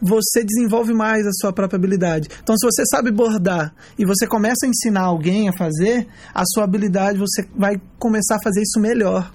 você 0.00 0.42
desenvolve 0.44 0.92
mais 0.92 1.26
a 1.26 1.32
sua 1.32 1.52
própria 1.52 1.76
habilidade. 1.76 2.28
Então, 2.42 2.56
se 2.56 2.66
você 2.66 2.84
sabe 2.86 3.10
bordar 3.10 3.74
e 3.98 4.04
você 4.04 4.26
começa 4.26 4.64
a 4.64 4.68
ensinar 4.68 5.02
alguém 5.02 5.48
a 5.48 5.52
fazer, 5.52 6.06
a 6.34 6.42
sua 6.46 6.64
habilidade 6.64 7.18
você 7.18 7.46
vai 7.54 7.80
começar 7.98 8.36
a 8.36 8.42
fazer 8.42 8.62
isso 8.62 8.80
melhor. 8.80 9.32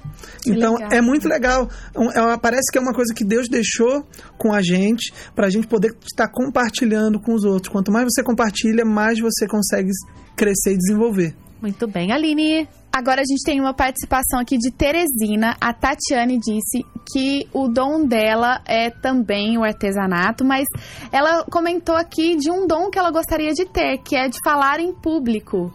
então, 0.48 0.76
legal. 0.76 0.90
é 0.92 1.02
muito 1.02 1.28
legal. 1.28 1.70
É- 1.96 2.38
parece 2.38 2.72
que 2.72 2.78
é 2.78 2.82
uma 2.82 2.94
coisa 2.94 3.14
que 3.14 3.24
Deus 3.24 3.48
deixou 3.48 4.06
com 4.38 4.52
a 4.54 4.62
gente 4.62 5.14
para 5.36 5.48
a 5.48 5.50
gente 5.50 5.68
poder 5.68 5.96
estar 6.04 6.28
compartilhando 6.28 7.20
com 7.20 7.34
os 7.34 7.44
outros. 7.44 7.72
Quanto 7.72 7.92
mais 7.92 8.06
você 8.06 8.24
compartilha, 8.24 8.84
mais 8.84 9.20
você 9.20 9.48
consegue 9.48 9.90
crescer 10.36 10.74
e 10.74 10.78
desenvolver. 10.78 11.36
Muito 11.62 11.88
bem. 11.88 12.12
Aline, 12.12 12.68
Agora 12.96 13.20
a 13.20 13.26
gente 13.26 13.44
tem 13.44 13.60
uma 13.60 13.74
participação 13.74 14.40
aqui 14.40 14.58
de 14.58 14.72
Teresina. 14.72 15.58
A 15.60 15.74
Tatiane 15.74 16.40
disse 16.40 16.86
que 17.12 17.46
o 17.52 17.68
dom 17.68 18.08
dela 18.08 18.62
é 18.66 18.90
também 18.90 19.58
o 19.58 19.66
artesanato, 19.66 20.46
mas 20.46 20.66
ela 21.12 21.44
comentou 21.44 21.98
aqui 21.98 22.38
de 22.38 22.50
um 22.50 22.66
dom 22.66 22.90
que 22.90 22.98
ela 22.98 23.12
gostaria 23.12 23.52
de 23.52 23.66
ter, 23.66 23.98
que 23.98 24.16
é 24.16 24.30
de 24.30 24.38
falar 24.46 24.80
em 24.80 24.94
público. 24.94 25.74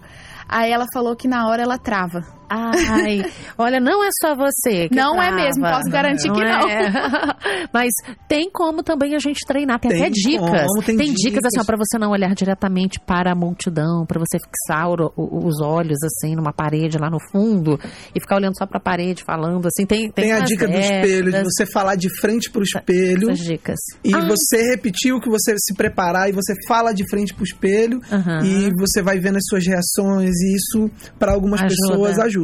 Aí 0.48 0.72
ela 0.72 0.86
falou 0.94 1.14
que 1.14 1.28
na 1.28 1.46
hora 1.46 1.62
ela 1.62 1.76
trava. 1.76 2.39
Ai, 2.50 3.22
olha, 3.56 3.78
não 3.80 4.02
é 4.04 4.08
só 4.20 4.34
você. 4.34 4.88
Que 4.88 4.94
Não 4.96 5.14
é 5.22 5.28
trava. 5.28 5.36
mesmo, 5.36 5.62
posso 5.62 5.88
garantir 5.90 6.30
que 6.32 6.40
não. 6.44 6.68
é. 6.68 6.90
Mas 7.72 7.92
tem 8.28 8.50
como 8.52 8.82
também 8.82 9.14
a 9.14 9.18
gente 9.18 9.40
treinar, 9.46 9.78
tem, 9.78 9.90
Tem 9.90 10.00
até 10.02 10.10
dicas. 10.10 10.66
como, 10.66 10.82
tem 10.82 10.96
dicas 10.96 11.14
dicas. 11.14 11.40
assim, 11.44 11.64
para 11.66 11.76
você 11.76 11.98
não 11.98 12.10
olhar 12.10 12.34
diretamente 12.34 12.98
para 13.00 13.32
a 13.32 13.34
multidão, 13.34 14.04
para 14.06 14.18
você 14.18 14.38
fixar 14.38 14.88
o- 14.90 15.12
o- 15.16 15.46
os 15.46 15.60
olhos 15.60 15.98
assim 16.02 16.34
numa 16.34 16.52
parede 16.52 16.98
lá 16.98 17.08
no 17.08 17.18
fundo 17.30 17.78
e 18.14 18.20
ficar 18.20 18.36
olhando 18.36 18.56
só 18.58 18.66
para 18.66 18.78
a 18.78 18.82
parede 18.82 19.22
falando 19.24 19.66
assim. 19.66 19.86
Tem 19.86 20.10
tem, 20.10 20.24
Tem 20.24 20.32
a 20.32 20.40
dica 20.40 20.66
do 20.66 20.76
espelho, 20.76 21.30
de 21.30 21.42
você 21.44 21.64
falar 21.66 21.94
de 21.94 22.08
frente 22.20 22.50
para 22.50 22.60
o 22.60 22.64
espelho. 22.64 23.30
essas 23.30 23.44
dicas. 23.46 23.78
E 24.04 24.12
Ah, 24.14 24.20
você 24.26 24.70
repetir 24.70 25.12
o 25.14 25.20
que 25.20 25.28
você 25.28 25.54
se 25.58 25.74
preparar 25.74 26.28
e 26.28 26.32
você 26.32 26.54
fala 26.66 26.92
de 26.92 27.08
frente 27.08 27.32
pro 27.34 27.44
espelho 27.44 28.00
Aham. 28.10 28.40
e 28.44 28.70
você 28.78 29.02
vai 29.02 29.18
vendo 29.20 29.36
as 29.36 29.44
suas 29.48 29.64
reações 29.66 30.30
e 30.40 30.56
isso 30.56 30.90
para 31.18 31.32
algumas 31.32 31.60
Ajuda. 31.60 31.74
pessoas 31.88 32.18
ajuda. 32.18 32.39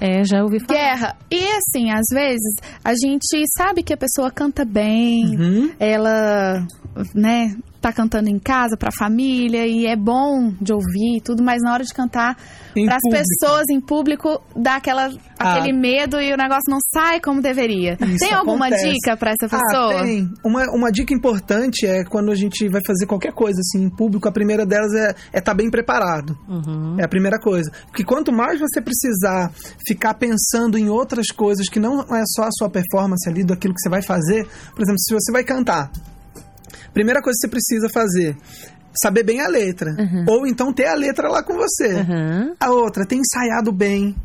É, 0.00 0.24
já 0.24 0.42
ouvi 0.42 0.58
falar. 0.60 0.78
Guerra. 0.78 1.16
E 1.30 1.44
assim, 1.52 1.90
às 1.90 2.06
vezes 2.12 2.54
a 2.84 2.92
gente 2.94 3.44
sabe 3.56 3.82
que 3.82 3.92
a 3.92 3.96
pessoa 3.96 4.30
canta 4.30 4.64
bem, 4.64 5.36
Uhum. 5.36 5.70
ela, 5.78 6.66
né, 7.14 7.54
tá 7.80 7.92
cantando 7.92 8.28
em 8.28 8.38
casa 8.38 8.76
pra 8.76 8.90
família 8.96 9.66
e 9.66 9.86
é 9.86 9.96
bom 9.96 10.52
de 10.60 10.72
ouvir 10.72 11.16
e 11.16 11.20
tudo, 11.20 11.42
mas 11.42 11.62
na 11.62 11.72
hora 11.72 11.84
de 11.84 11.92
cantar 11.94 12.36
para 12.86 12.96
as 12.96 13.02
pessoas 13.10 13.64
em 13.70 13.80
público 13.80 14.40
dá 14.54 14.76
aquela 14.76 15.10
Ah. 15.38 15.54
aquele 15.54 15.72
medo 15.72 16.20
e 16.20 16.32
o 16.32 16.36
negócio 16.36 16.68
não 16.68 16.78
sai 16.92 17.18
como 17.20 17.40
deveria. 17.40 17.96
Isso 18.00 18.18
Tem 18.18 18.32
alguma 18.34 18.66
acontece. 18.66 18.90
dica 18.92 19.16
pra 19.16 19.30
essa 19.30 19.48
pessoa? 19.48 20.00
Ah, 20.00 20.04
tem. 20.04 20.30
Uma, 20.44 20.64
uma 20.70 20.92
dica 20.92 21.14
importante 21.14 21.86
é 21.86 22.04
quando 22.04 22.30
a 22.30 22.34
gente 22.34 22.68
vai 22.68 22.82
fazer 22.86 23.06
qualquer 23.06 23.32
coisa 23.32 23.58
assim 23.60 23.84
em 23.84 23.90
público, 23.90 24.28
a 24.28 24.32
primeira 24.32 24.66
delas 24.66 24.92
é 24.94 25.10
estar 25.28 25.40
tá 25.42 25.54
bem 25.54 25.70
preparado. 25.70 26.36
Uhum. 26.46 26.96
É 27.00 27.04
a 27.04 27.08
primeira 27.08 27.38
coisa. 27.38 27.70
Porque 27.86 28.04
quanto 28.04 28.30
mais 28.32 28.60
você 28.60 28.80
precisar 28.80 29.50
ficar 29.86 30.14
pensando 30.14 30.76
em 30.76 30.88
outras 30.90 31.28
coisas 31.28 31.68
que 31.68 31.80
não 31.80 32.00
é 32.02 32.22
só 32.36 32.44
a 32.44 32.50
sua 32.52 32.68
performance 32.68 33.28
ali, 33.28 33.42
do 33.42 33.54
aquilo 33.54 33.72
que 33.74 33.80
você 33.80 33.88
vai 33.88 34.02
fazer, 34.02 34.46
por 34.74 34.82
exemplo, 34.82 34.98
se 35.00 35.14
você 35.14 35.32
vai 35.32 35.42
cantar, 35.42 35.90
primeira 36.92 37.22
coisa 37.22 37.36
que 37.36 37.46
você 37.46 37.48
precisa 37.48 37.88
fazer 37.88 38.36
saber 38.92 39.22
bem 39.22 39.40
a 39.40 39.48
letra. 39.48 39.90
Ou 40.26 40.46
então 40.46 40.72
ter 40.72 40.86
a 40.86 40.94
letra 40.94 41.28
lá 41.28 41.42
com 41.42 41.54
você. 41.54 42.00
Aham. 42.00 42.54
A 42.58 42.70
outra, 42.70 43.06
ter 43.06 43.16
ensaiado 43.16 43.72
bem, 43.72 44.16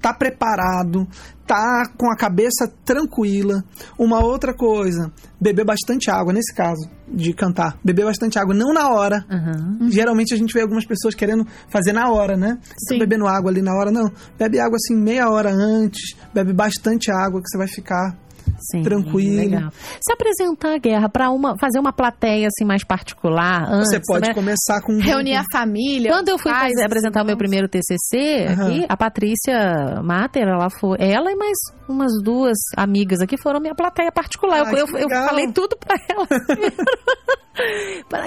tá 0.00 0.12
preparado, 0.12 1.08
tá 1.46 1.84
com 1.96 2.10
a 2.12 2.16
cabeça 2.16 2.70
tranquila. 2.84 3.64
Uma 3.98 4.22
outra 4.22 4.54
coisa, 4.54 5.10
beber 5.40 5.64
bastante 5.64 6.10
água, 6.10 6.32
nesse 6.32 6.54
caso 6.54 6.88
de 7.08 7.32
cantar. 7.32 7.78
Beber 7.82 8.04
bastante 8.04 8.38
água, 8.38 8.54
não 8.54 8.72
na 8.72 8.90
hora. 8.90 9.24
Aham. 9.30 9.88
Geralmente 9.90 10.34
a 10.34 10.36
gente 10.36 10.52
vê 10.52 10.60
algumas 10.60 10.84
pessoas 10.84 11.14
querendo 11.14 11.46
fazer 11.68 11.92
na 11.92 12.10
hora, 12.10 12.36
né? 12.36 12.58
Sim. 12.88 12.98
bebendo 12.98 13.26
água 13.26 13.50
ali 13.50 13.62
na 13.62 13.72
hora, 13.74 13.90
não. 13.90 14.10
Bebe 14.38 14.60
água 14.60 14.76
assim 14.76 14.94
meia 14.94 15.30
hora 15.30 15.50
antes, 15.50 16.14
bebe 16.34 16.52
bastante 16.52 17.10
água 17.10 17.40
que 17.40 17.48
você 17.48 17.56
vai 17.56 17.68
ficar 17.68 18.14
Sim, 18.58 18.82
Tranquilo. 18.82 19.36
Legal. 19.36 19.70
Se 20.00 20.12
apresentar 20.12 20.74
a 20.74 20.78
guerra 20.78 21.08
para 21.08 21.30
uma 21.30 21.56
fazer 21.58 21.78
uma 21.78 21.92
plateia 21.92 22.46
assim 22.48 22.64
mais 22.64 22.84
particular 22.84 23.64
antes, 23.70 23.90
Você 23.90 24.00
pode 24.06 24.28
né? 24.28 24.34
começar 24.34 24.80
com 24.82 24.92
um 24.94 25.00
Reunir 25.00 25.36
a 25.36 25.44
família. 25.52 26.10
Quando 26.10 26.28
eu 26.28 26.38
fui 26.38 26.50
pais, 26.52 26.72
fazer- 26.72 26.84
apresentar 26.86 27.22
o 27.22 27.26
meu 27.26 27.36
primeiro 27.36 27.68
TCC 27.68 28.46
Aham. 28.48 28.66
aqui, 28.66 28.86
a 28.88 28.96
Patrícia 28.96 30.00
Mater, 30.02 30.48
ela 30.48 30.68
foi, 30.70 30.96
ela 31.00 31.30
e 31.30 31.36
mais 31.36 31.56
umas 31.88 32.12
duas 32.22 32.56
amigas 32.76 33.20
aqui 33.20 33.36
foram 33.36 33.60
minha 33.60 33.74
plateia 33.74 34.10
particular. 34.12 34.64
Ah, 34.66 34.72
eu, 34.72 34.86
eu, 34.86 34.98
eu 34.98 35.08
falei 35.10 35.50
tudo 35.52 35.76
para 35.76 35.96
elas. 36.08 36.28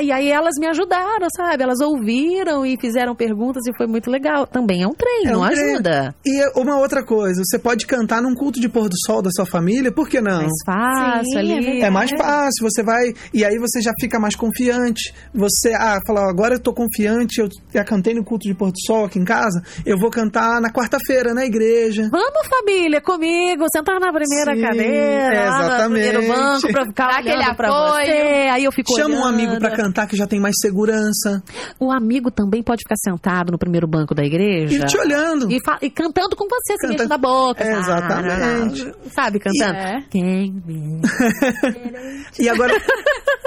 e 0.01 0.11
aí 0.11 0.29
elas 0.29 0.55
me 0.59 0.67
ajudaram, 0.67 1.27
sabe? 1.35 1.63
Elas 1.63 1.79
ouviram 1.81 2.65
e 2.65 2.77
fizeram 2.79 3.15
perguntas 3.15 3.63
e 3.67 3.75
foi 3.77 3.87
muito 3.87 4.09
legal. 4.09 4.45
Também 4.47 4.83
é 4.83 4.87
um 4.87 4.93
treino, 4.93 5.31
É 5.31 5.37
um 5.37 5.47
treino. 5.49 5.71
ajuda. 5.73 6.15
E 6.25 6.59
uma 6.59 6.77
outra 6.79 7.03
coisa, 7.03 7.41
você 7.45 7.59
pode 7.59 7.85
cantar 7.85 8.21
num 8.21 8.33
culto 8.35 8.59
de 8.59 8.69
pôr 8.69 8.87
do 8.89 8.95
sol 9.05 9.21
da 9.21 9.29
sua 9.31 9.45
família, 9.45 9.91
por 9.91 10.07
que 10.09 10.21
não? 10.21 10.41
Mais 10.41 10.51
fácil 10.65 11.25
Sim, 11.31 11.37
é 11.53 11.57
ali. 11.57 11.81
É 11.81 11.89
mais 11.89 12.11
fácil, 12.11 12.61
você 12.63 12.83
vai. 12.83 13.13
E 13.33 13.43
aí 13.43 13.57
você 13.57 13.81
já 13.81 13.91
fica 13.99 14.19
mais 14.19 14.35
confiante. 14.35 15.13
Você, 15.33 15.73
ah, 15.73 15.97
fala, 16.05 16.29
agora 16.29 16.55
eu 16.55 16.59
tô 16.59 16.73
confiante, 16.73 17.39
eu 17.41 17.49
já 17.73 17.83
cantei 17.83 18.13
no 18.13 18.23
culto 18.23 18.47
de 18.47 18.53
Porto 18.53 18.75
Sol 18.85 19.05
aqui 19.05 19.19
em 19.19 19.25
casa, 19.25 19.61
eu 19.85 19.97
vou 19.97 20.09
cantar 20.09 20.61
na 20.61 20.71
quarta-feira 20.71 21.33
na 21.33 21.45
igreja. 21.45 22.09
Vamos, 22.11 22.47
família, 22.47 23.01
comigo, 23.01 23.65
sentar 23.71 23.99
na 23.99 24.11
primeira 24.11 24.55
Sim, 24.55 24.61
cadeira, 24.61 25.49
lá 25.49 25.57
no 25.59 25.65
exatamente. 25.65 26.09
primeiro 26.09 26.27
banco 26.33 26.71
pra 26.71 26.85
ficar 26.85 27.07
Dá 27.07 27.17
aquele 27.17 27.35
olhando 27.37 27.55
pra 27.55 27.67
apoio. 27.69 28.05
você. 28.05 28.47
Aí 28.51 28.63
eu 28.63 28.71
fico 28.71 28.93
Chama 28.95 29.16
um 29.17 29.25
amigo 29.25 29.58
pra 29.60 29.75
cantar 29.75 30.08
que 30.08 30.15
já 30.15 30.25
tem 30.27 30.39
mais 30.39 30.56
segurança. 30.62 31.43
O 31.80 31.91
amigo 31.91 32.30
também 32.32 32.62
pode 32.63 32.84
ficar 32.84 32.95
sentado 32.97 33.51
no 33.51 33.58
primeiro 33.58 33.88
banco 33.88 34.13
da 34.15 34.23
igreja. 34.23 34.84
E 34.84 34.86
te 34.86 34.97
olhando. 34.97 35.51
E, 35.51 35.60
e 35.82 35.89
cantando 35.89 36.36
com 36.36 36.45
você, 36.47 36.73
assim, 36.73 36.82
Canta- 36.82 36.93
mexendo 36.93 37.10
na 37.10 37.17
boca. 37.17 37.63
É, 37.63 37.80
exatamente. 37.80 38.88
Ah, 38.88 39.10
Sabe, 39.13 39.39
cantando. 39.39 39.77
É. 39.77 40.03
Quem 40.10 40.51
me... 40.65 41.01
E 42.39 42.49
agora, 42.49 42.73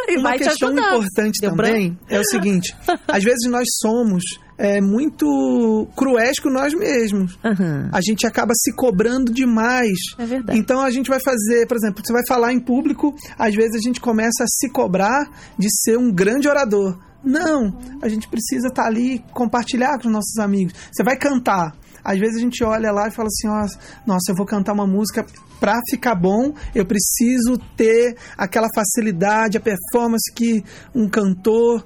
E 0.09 0.17
uma 0.19 0.33
questão 0.33 0.73
importante 0.73 1.41
Deu 1.41 1.51
também 1.51 1.97
é 2.09 2.19
o 2.19 2.25
seguinte: 2.25 2.75
às 3.07 3.23
vezes 3.23 3.49
nós 3.51 3.67
somos 3.81 4.23
é, 4.61 4.79
muito 4.79 5.89
cruéis 5.97 6.39
com 6.39 6.51
nós 6.51 6.75
mesmos. 6.75 7.39
Aham. 7.43 7.89
A 7.91 8.01
gente 8.03 8.27
acaba 8.27 8.53
se 8.55 8.75
cobrando 8.75 9.33
demais. 9.33 9.99
É 10.19 10.27
verdade. 10.27 10.59
Então 10.59 10.83
a 10.83 10.91
gente 10.91 11.09
vai 11.09 11.19
fazer, 11.19 11.67
por 11.67 11.79
exemplo, 11.79 12.03
você 12.05 12.13
vai 12.13 12.23
falar 12.29 12.53
em 12.53 12.61
público, 12.61 13.15
às 13.39 13.55
vezes 13.55 13.77
a 13.77 13.81
gente 13.81 14.01
começa 14.01 14.45
a 14.45 14.47
se 14.47 14.69
cobrar 14.69 15.31
de 15.59 15.69
ser 15.83 15.97
um 15.97 16.13
grande 16.13 16.47
orador. 16.47 16.99
Não, 17.25 17.75
a 18.03 18.09
gente 18.09 18.29
precisa 18.29 18.69
estar 18.69 18.85
ali 18.85 19.25
compartilhar 19.33 19.99
com 19.99 20.09
os 20.09 20.13
nossos 20.13 20.39
amigos. 20.39 20.75
Você 20.93 21.03
vai 21.03 21.17
cantar. 21.17 21.75
Às 22.05 22.19
vezes 22.19 22.37
a 22.37 22.41
gente 22.41 22.63
olha 22.63 22.93
lá 22.93 23.09
e 23.09 23.11
fala 23.11 23.29
assim: 23.29 23.49
"Ó, 23.49 23.67
nossa, 24.07 24.31
eu 24.31 24.37
vou 24.37 24.47
cantar 24.47 24.73
uma 24.75 24.87
música 24.87 25.25
pra 25.59 25.79
ficar 25.91 26.15
bom, 26.15 26.55
eu 26.75 26.87
preciso 26.87 27.59
ter 27.77 28.17
aquela 28.37 28.69
facilidade, 28.75 29.59
a 29.59 29.61
performance 29.61 30.33
que 30.35 30.65
um 30.95 31.07
cantor 31.07 31.85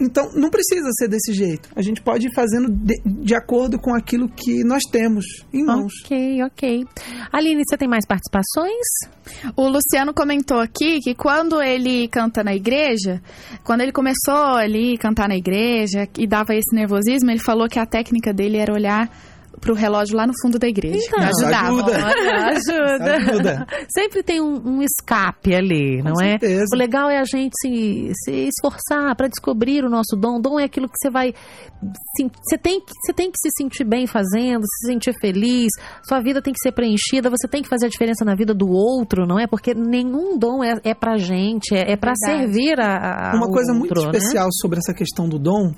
então, 0.00 0.32
não 0.34 0.50
precisa 0.50 0.88
ser 0.98 1.08
desse 1.08 1.32
jeito. 1.32 1.68
A 1.76 1.82
gente 1.82 2.02
pode 2.02 2.26
ir 2.26 2.34
fazendo 2.34 2.68
de, 2.68 3.00
de 3.04 3.34
acordo 3.34 3.78
com 3.78 3.94
aquilo 3.94 4.28
que 4.28 4.64
nós 4.64 4.82
temos 4.90 5.24
em 5.52 5.64
mãos. 5.64 5.92
Ok, 6.04 6.42
ok. 6.42 6.86
Aline, 7.32 7.62
você 7.66 7.76
tem 7.76 7.88
mais 7.88 8.06
participações? 8.06 8.86
O 9.56 9.68
Luciano 9.68 10.12
comentou 10.12 10.58
aqui 10.58 10.98
que 11.00 11.14
quando 11.14 11.62
ele 11.62 12.08
canta 12.08 12.42
na 12.42 12.54
igreja, 12.54 13.22
quando 13.62 13.82
ele 13.82 13.92
começou 13.92 14.56
ali 14.56 14.94
a 14.94 14.98
cantar 14.98 15.28
na 15.28 15.36
igreja 15.36 16.08
e 16.18 16.26
dava 16.26 16.54
esse 16.54 16.74
nervosismo, 16.74 17.30
ele 17.30 17.40
falou 17.40 17.68
que 17.68 17.78
a 17.78 17.86
técnica 17.86 18.32
dele 18.32 18.56
era 18.58 18.72
olhar 18.72 19.08
pro 19.60 19.74
relógio 19.74 20.16
lá 20.16 20.26
no 20.26 20.32
fundo 20.42 20.58
da 20.58 20.66
igreja. 20.68 20.98
Então. 21.06 21.20
ajudava. 21.20 21.84
Ajuda. 21.84 22.04
Ajuda. 22.54 23.14
Ajuda. 23.16 23.66
Sempre 23.94 24.22
tem 24.22 24.40
um, 24.40 24.60
um 24.78 24.82
escape 24.82 25.54
ali, 25.54 26.02
não 26.02 26.14
é? 26.20 26.30
certeza. 26.38 26.64
O 26.74 26.76
legal 26.78 27.08
é 27.10 27.18
a 27.18 27.24
gente 27.24 27.52
se, 27.60 28.10
se 28.24 28.48
esforçar 28.48 29.14
para 29.16 29.28
descobrir 29.28 29.84
o 29.84 29.88
nosso 29.90 30.16
dom. 30.16 30.40
Dom 30.40 30.58
é 30.60 30.64
aquilo 30.64 30.88
que 30.88 30.96
você 31.00 31.10
vai. 31.10 31.32
Você 32.16 32.58
tem, 32.58 32.80
que- 32.80 32.92
você 33.04 33.12
tem 33.12 33.30
que 33.30 33.38
se 33.38 33.48
sentir 33.58 33.84
bem 33.84 34.06
fazendo, 34.06 34.62
se 34.64 34.86
sentir 34.88 35.14
feliz. 35.20 35.68
Sua 36.06 36.20
vida 36.20 36.40
tem 36.40 36.52
que 36.52 36.60
ser 36.60 36.72
preenchida. 36.72 37.28
Você 37.30 37.46
tem 37.48 37.62
que 37.62 37.68
fazer 37.68 37.86
a 37.86 37.88
diferença 37.88 38.24
na 38.24 38.34
vida 38.34 38.54
do 38.54 38.68
outro, 38.68 39.26
não 39.26 39.38
é? 39.38 39.46
Porque 39.46 39.74
nenhum 39.74 40.38
dom 40.38 40.62
é, 40.64 40.80
é 40.84 40.94
pra 40.94 41.16
gente, 41.16 41.74
é, 41.74 41.92
é 41.92 41.96
para 41.96 42.12
servir 42.16 42.80
a, 42.80 43.32
a 43.32 43.36
Uma 43.36 43.48
coisa 43.48 43.72
muito 43.72 43.90
outro, 43.90 44.10
né? 44.12 44.18
especial 44.18 44.48
sobre 44.52 44.78
essa 44.78 44.94
questão 44.94 45.28
do 45.28 45.38
dom, 45.38 45.72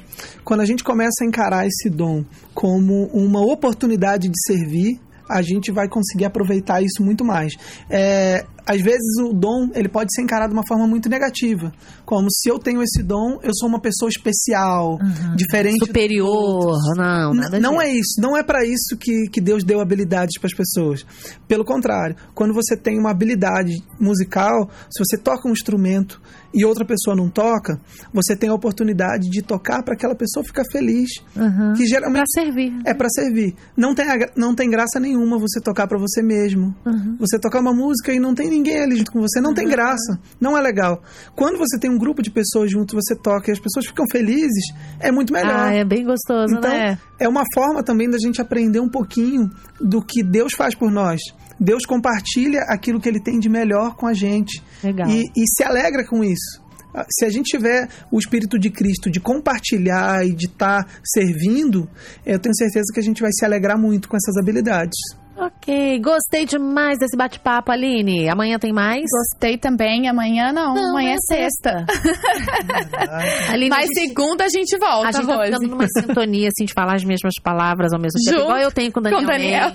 quando 0.45 0.61
a 0.61 0.65
gente 0.65 0.85
começa 0.85 1.23
a 1.25 1.27
encarar 1.27 1.67
esse 1.67 1.89
dom 1.91 2.25
como 2.57 3.05
uma 3.13 3.41
oportunidade 3.41 4.29
de 4.31 4.47
servir, 4.47 4.99
a 5.29 5.43
gente 5.43 5.71
vai 5.71 5.87
conseguir 5.89 6.25
aproveitar 6.25 6.81
isso 6.81 7.05
muito 7.05 7.23
mais. 7.23 7.53
É, 7.91 8.47
às 8.67 8.81
vezes 8.81 9.19
o 9.23 9.33
dom 9.33 9.71
ele 9.75 9.89
pode 9.89 10.13
ser 10.15 10.23
encarado 10.23 10.53
de 10.53 10.59
uma 10.59 10.67
forma 10.67 10.87
muito 10.87 11.09
negativa, 11.09 11.73
como 12.05 12.27
se 12.31 12.49
eu 12.51 12.59
tenho 12.59 12.83
esse 12.83 13.03
dom, 13.03 13.39
eu 13.43 13.53
sou 13.55 13.69
uma 13.69 13.81
pessoa 13.81 14.09
especial, 14.09 14.99
diferente 15.37 15.79
dos 15.79 15.89
Superior, 15.89 16.77
não, 16.97 17.35
nada 17.35 17.61
não 17.61 17.81
é 17.81 17.91
isso, 17.93 18.21
não 18.21 18.37
é 18.37 18.43
para 18.43 18.65
isso 18.65 18.97
que, 18.99 19.29
que 19.29 19.41
Deus 19.41 19.65
deu 19.65 19.81
habilidades 19.81 20.39
para 20.39 20.49
as 20.49 20.55
pessoas. 20.55 21.07
Pelo 21.49 21.65
contrário, 21.65 22.17
quando 22.35 22.53
você 22.53 22.77
tem 22.77 22.99
uma 22.99 23.11
habilidade 23.11 23.75
musical, 24.01 24.69
se 24.91 24.99
você 25.05 25.17
toca 25.17 25.49
um 25.49 25.53
instrumento 25.53 26.21
e 26.55 26.65
outra 26.65 26.85
pessoa 26.85 27.15
não 27.15 27.29
toca, 27.29 27.79
você 28.13 28.35
tem 28.35 28.49
a 28.49 28.55
oportunidade 28.55 29.29
de 29.29 29.43
tocar 29.43 29.83
para 29.83 29.95
aquela 29.95 30.15
pessoa 30.15 30.45
ficar 30.45 30.65
feliz, 30.73 31.11
Uhum. 31.37 31.75
que 31.77 31.87
geralmente 31.87 32.25
Pra 32.33 32.43
servir. 32.43 32.73
é 32.85 32.95
para 32.95 33.09
servir. 33.11 33.55
Não 33.77 33.95
tem, 33.95 34.07
não 34.37 34.55
tem 34.55 34.71
graça 34.71 34.99
nenhuma 34.99 35.39
você 35.39 35.61
tocar 35.61 35.87
para 35.87 35.99
você 35.99 36.23
mesmo. 36.23 36.75
Uhum. 36.85 37.17
Você 37.21 37.39
tocar 37.39 37.61
uma 37.61 37.75
música 37.75 38.13
e 38.13 38.19
não 38.19 38.35
tem 38.35 38.49
ninguém 38.57 38.83
ali 38.83 38.97
junto 38.97 39.13
com 39.13 39.21
você, 39.21 39.41
não 39.41 39.55
tem 39.55 39.69
graça. 39.69 40.19
Não 40.41 40.57
é 40.57 40.61
legal. 40.61 41.03
Quando 41.35 41.59
você 41.59 41.79
tem 41.79 41.91
um 41.91 41.99
grupo 41.99 42.23
de 42.23 42.31
pessoas 42.31 42.71
junto, 42.71 42.95
você 42.95 43.15
toca 43.15 43.51
e 43.51 43.53
as 43.53 43.59
pessoas 43.61 43.87
ficam 43.87 44.05
felizes, 44.11 44.65
é 45.01 45.11
muito 45.13 45.33
melhor. 45.33 45.69
Ah, 45.69 45.75
é 45.75 45.85
bem 45.85 46.05
gostoso, 46.05 46.55
Então, 46.57 46.71
né? 46.71 46.99
é 47.19 47.29
uma 47.29 47.45
forma 47.55 47.83
também 47.83 48.09
da 48.11 48.19
gente 48.19 48.41
aprender 48.41 48.81
um 48.81 48.89
pouquinho 48.89 49.51
do 49.81 50.03
que 50.03 50.23
Deus 50.23 50.53
faz 50.55 50.75
por 50.75 50.91
nós. 50.91 51.21
Deus 51.59 51.87
compartilha 51.87 52.61
aquilo 52.69 53.01
que 53.01 53.09
ele 53.09 53.21
tem 53.23 53.39
de 53.39 53.49
melhor 53.49 53.97
com 53.97 54.07
a 54.07 54.13
gente. 54.13 54.63
Legal. 54.85 55.09
E, 55.09 55.23
e 55.37 55.45
se 55.47 55.63
alegra 55.65 56.05
com 56.07 56.23
isso. 56.23 56.63
Ah, 56.95 57.07
Se 57.11 57.25
a 57.25 57.31
gente 57.31 57.47
tiver 57.47 57.89
o 58.11 58.19
Espírito 58.19 58.59
de 58.59 58.71
Cristo 58.71 59.11
de 59.11 59.21
compartilhar 59.21 60.25
e 60.27 60.35
de 60.35 60.47
estar 60.47 60.87
servindo, 61.05 61.89
eu 62.25 62.39
tenho 62.39 62.55
certeza 62.55 62.87
que 62.93 63.01
a 63.01 63.03
gente 63.03 63.21
vai 63.23 63.31
se 63.33 63.45
alegrar 63.45 63.79
muito 63.79 64.09
com 64.09 64.17
essas 64.17 64.37
habilidades. 64.37 64.97
Ok, 65.39 66.01
gostei 66.01 66.47
demais 66.47 66.99
desse 66.99 67.15
bate-papo, 67.17 67.71
Aline. 67.71 68.27
Amanhã 68.29 68.59
tem 68.59 68.73
mais? 68.73 69.05
Gostei 69.11 69.59
também. 69.59 70.09
Amanhã 70.09 70.51
não, 70.53 70.75
Não, 70.75 70.91
amanhã 70.91 71.11
é 71.11 71.15
é 71.15 71.19
sexta. 71.19 71.85
Aline, 73.53 73.71
a 73.73 73.77
Mas 73.77 73.87
gente, 73.89 74.09
segunda 74.09 74.45
a 74.45 74.49
gente 74.49 74.79
volta, 74.79 75.09
a 75.09 75.13
gente 75.13 75.27
tá 75.27 75.35
Rose. 75.37 75.47
ficando 75.53 75.69
numa 75.69 75.87
sintonia, 75.89 76.49
assim, 76.49 76.65
de 76.65 76.73
falar 76.73 76.95
as 76.95 77.05
mesmas 77.05 77.35
palavras 77.43 77.93
ao 77.93 78.01
mesmo 78.01 78.19
tempo. 78.25 78.37
Junto 78.39 78.45
Igual 78.51 78.59
eu 78.59 78.71
tenho 78.73 78.93
com 78.93 79.01
o 79.01 79.03
Daniel. 79.03 79.21
com 79.21 79.27
Daniel. 79.27 79.73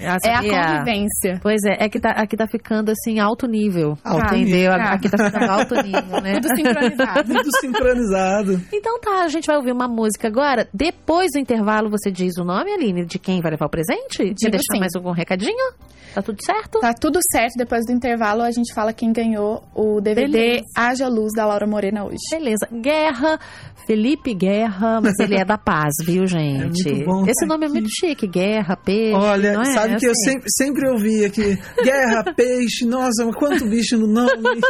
Ah, 0.00 0.16
É 0.24 0.34
a 0.34 0.40
convivência. 0.78 1.40
Pois 1.42 1.62
é, 1.64 1.84
é 1.84 1.88
que 1.88 2.00
tá, 2.00 2.10
aqui 2.10 2.36
tá 2.36 2.46
ficando, 2.46 2.90
assim, 2.90 3.18
alto 3.20 3.46
nível. 3.46 3.96
Alto 4.02 4.34
entendeu? 4.34 4.72
nível. 4.72 4.86
Aqui 4.88 5.08
tá 5.10 5.24
ficando 5.24 5.44
alto 5.50 5.74
nível, 5.74 6.20
né? 6.22 6.40
Tudo 6.40 6.56
sincronizado. 6.56 7.34
Tudo 7.34 7.50
sincronizado. 7.60 8.60
Então 8.72 8.98
tá, 9.00 9.24
a 9.24 9.28
gente 9.28 9.46
vai 9.46 9.56
ouvir 9.56 9.72
uma 9.72 9.86
música 9.88 10.26
agora. 10.28 10.66
Depois 10.72 11.32
do 11.32 11.38
intervalo, 11.38 11.90
você 11.90 12.10
diz 12.10 12.36
o 12.38 12.44
nome, 12.44 12.72
Aline, 12.72 13.04
de 13.04 13.18
quem 13.18 13.40
vai 13.40 13.50
levar 13.52 13.66
o 13.66 13.70
presente? 13.70 14.18
Quer 14.18 14.34
Digo 14.34 14.50
deixar 14.52 14.72
sim. 14.74 14.80
mais 14.80 14.94
algum 15.02 15.12
recadinho? 15.12 15.72
Tá 16.14 16.20
tudo 16.20 16.44
certo? 16.44 16.78
Tá 16.80 16.92
tudo 16.92 17.18
certo. 17.30 17.54
Depois 17.56 17.86
do 17.86 17.92
intervalo, 17.92 18.42
a 18.42 18.50
gente 18.50 18.74
fala 18.74 18.92
quem 18.92 19.12
ganhou 19.14 19.62
o 19.74 19.98
DVD 19.98 20.28
Beleza. 20.30 20.64
Haja 20.76 21.08
Luz 21.08 21.32
da 21.34 21.46
Laura 21.46 21.66
Morena 21.66 22.04
hoje. 22.04 22.18
Beleza. 22.30 22.68
Guerra, 22.70 23.40
Felipe 23.86 24.34
Guerra, 24.34 25.00
mas 25.00 25.18
ele 25.18 25.36
é 25.36 25.44
da 25.44 25.56
paz, 25.56 25.94
viu, 26.04 26.26
gente? 26.26 26.84
muito 26.86 27.04
bom 27.06 27.22
Esse 27.26 27.40
tá 27.40 27.46
nome 27.46 27.64
é 27.64 27.68
aqui. 27.68 27.72
muito 27.80 27.88
chique, 27.98 28.26
Guerra, 28.26 28.76
Peixe. 28.76 29.14
Olha, 29.16 29.54
não 29.54 29.62
é? 29.62 29.72
sabe 29.72 29.96
que 29.96 30.06
eu 30.06 30.10
Assim. 30.12 30.32
sempre, 30.32 30.50
sempre 30.54 30.88
ouvi 30.90 31.24
aqui, 31.24 31.58
guerra, 31.82 32.24
peixe, 32.34 32.84
nossa, 32.84 33.24
quanto 33.32 33.66
bicho 33.66 33.96
no 33.96 34.06
nome. 34.06 34.60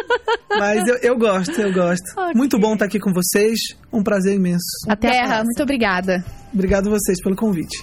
Mas 0.48 0.86
eu, 0.86 0.96
eu 1.02 1.18
gosto, 1.18 1.60
eu 1.60 1.72
gosto. 1.72 2.04
Ok. 2.16 2.34
Muito 2.36 2.56
bom 2.56 2.74
estar 2.74 2.84
aqui 2.84 3.00
com 3.00 3.12
vocês, 3.12 3.58
um 3.92 4.02
prazer 4.04 4.36
imenso. 4.36 4.62
Até 4.88 5.10
Guerra, 5.10 5.42
muito 5.42 5.60
obrigada. 5.62 6.24
Obrigado 6.54 6.86
a 6.86 6.90
vocês 6.90 7.20
pelo 7.20 7.34
convite. 7.34 7.76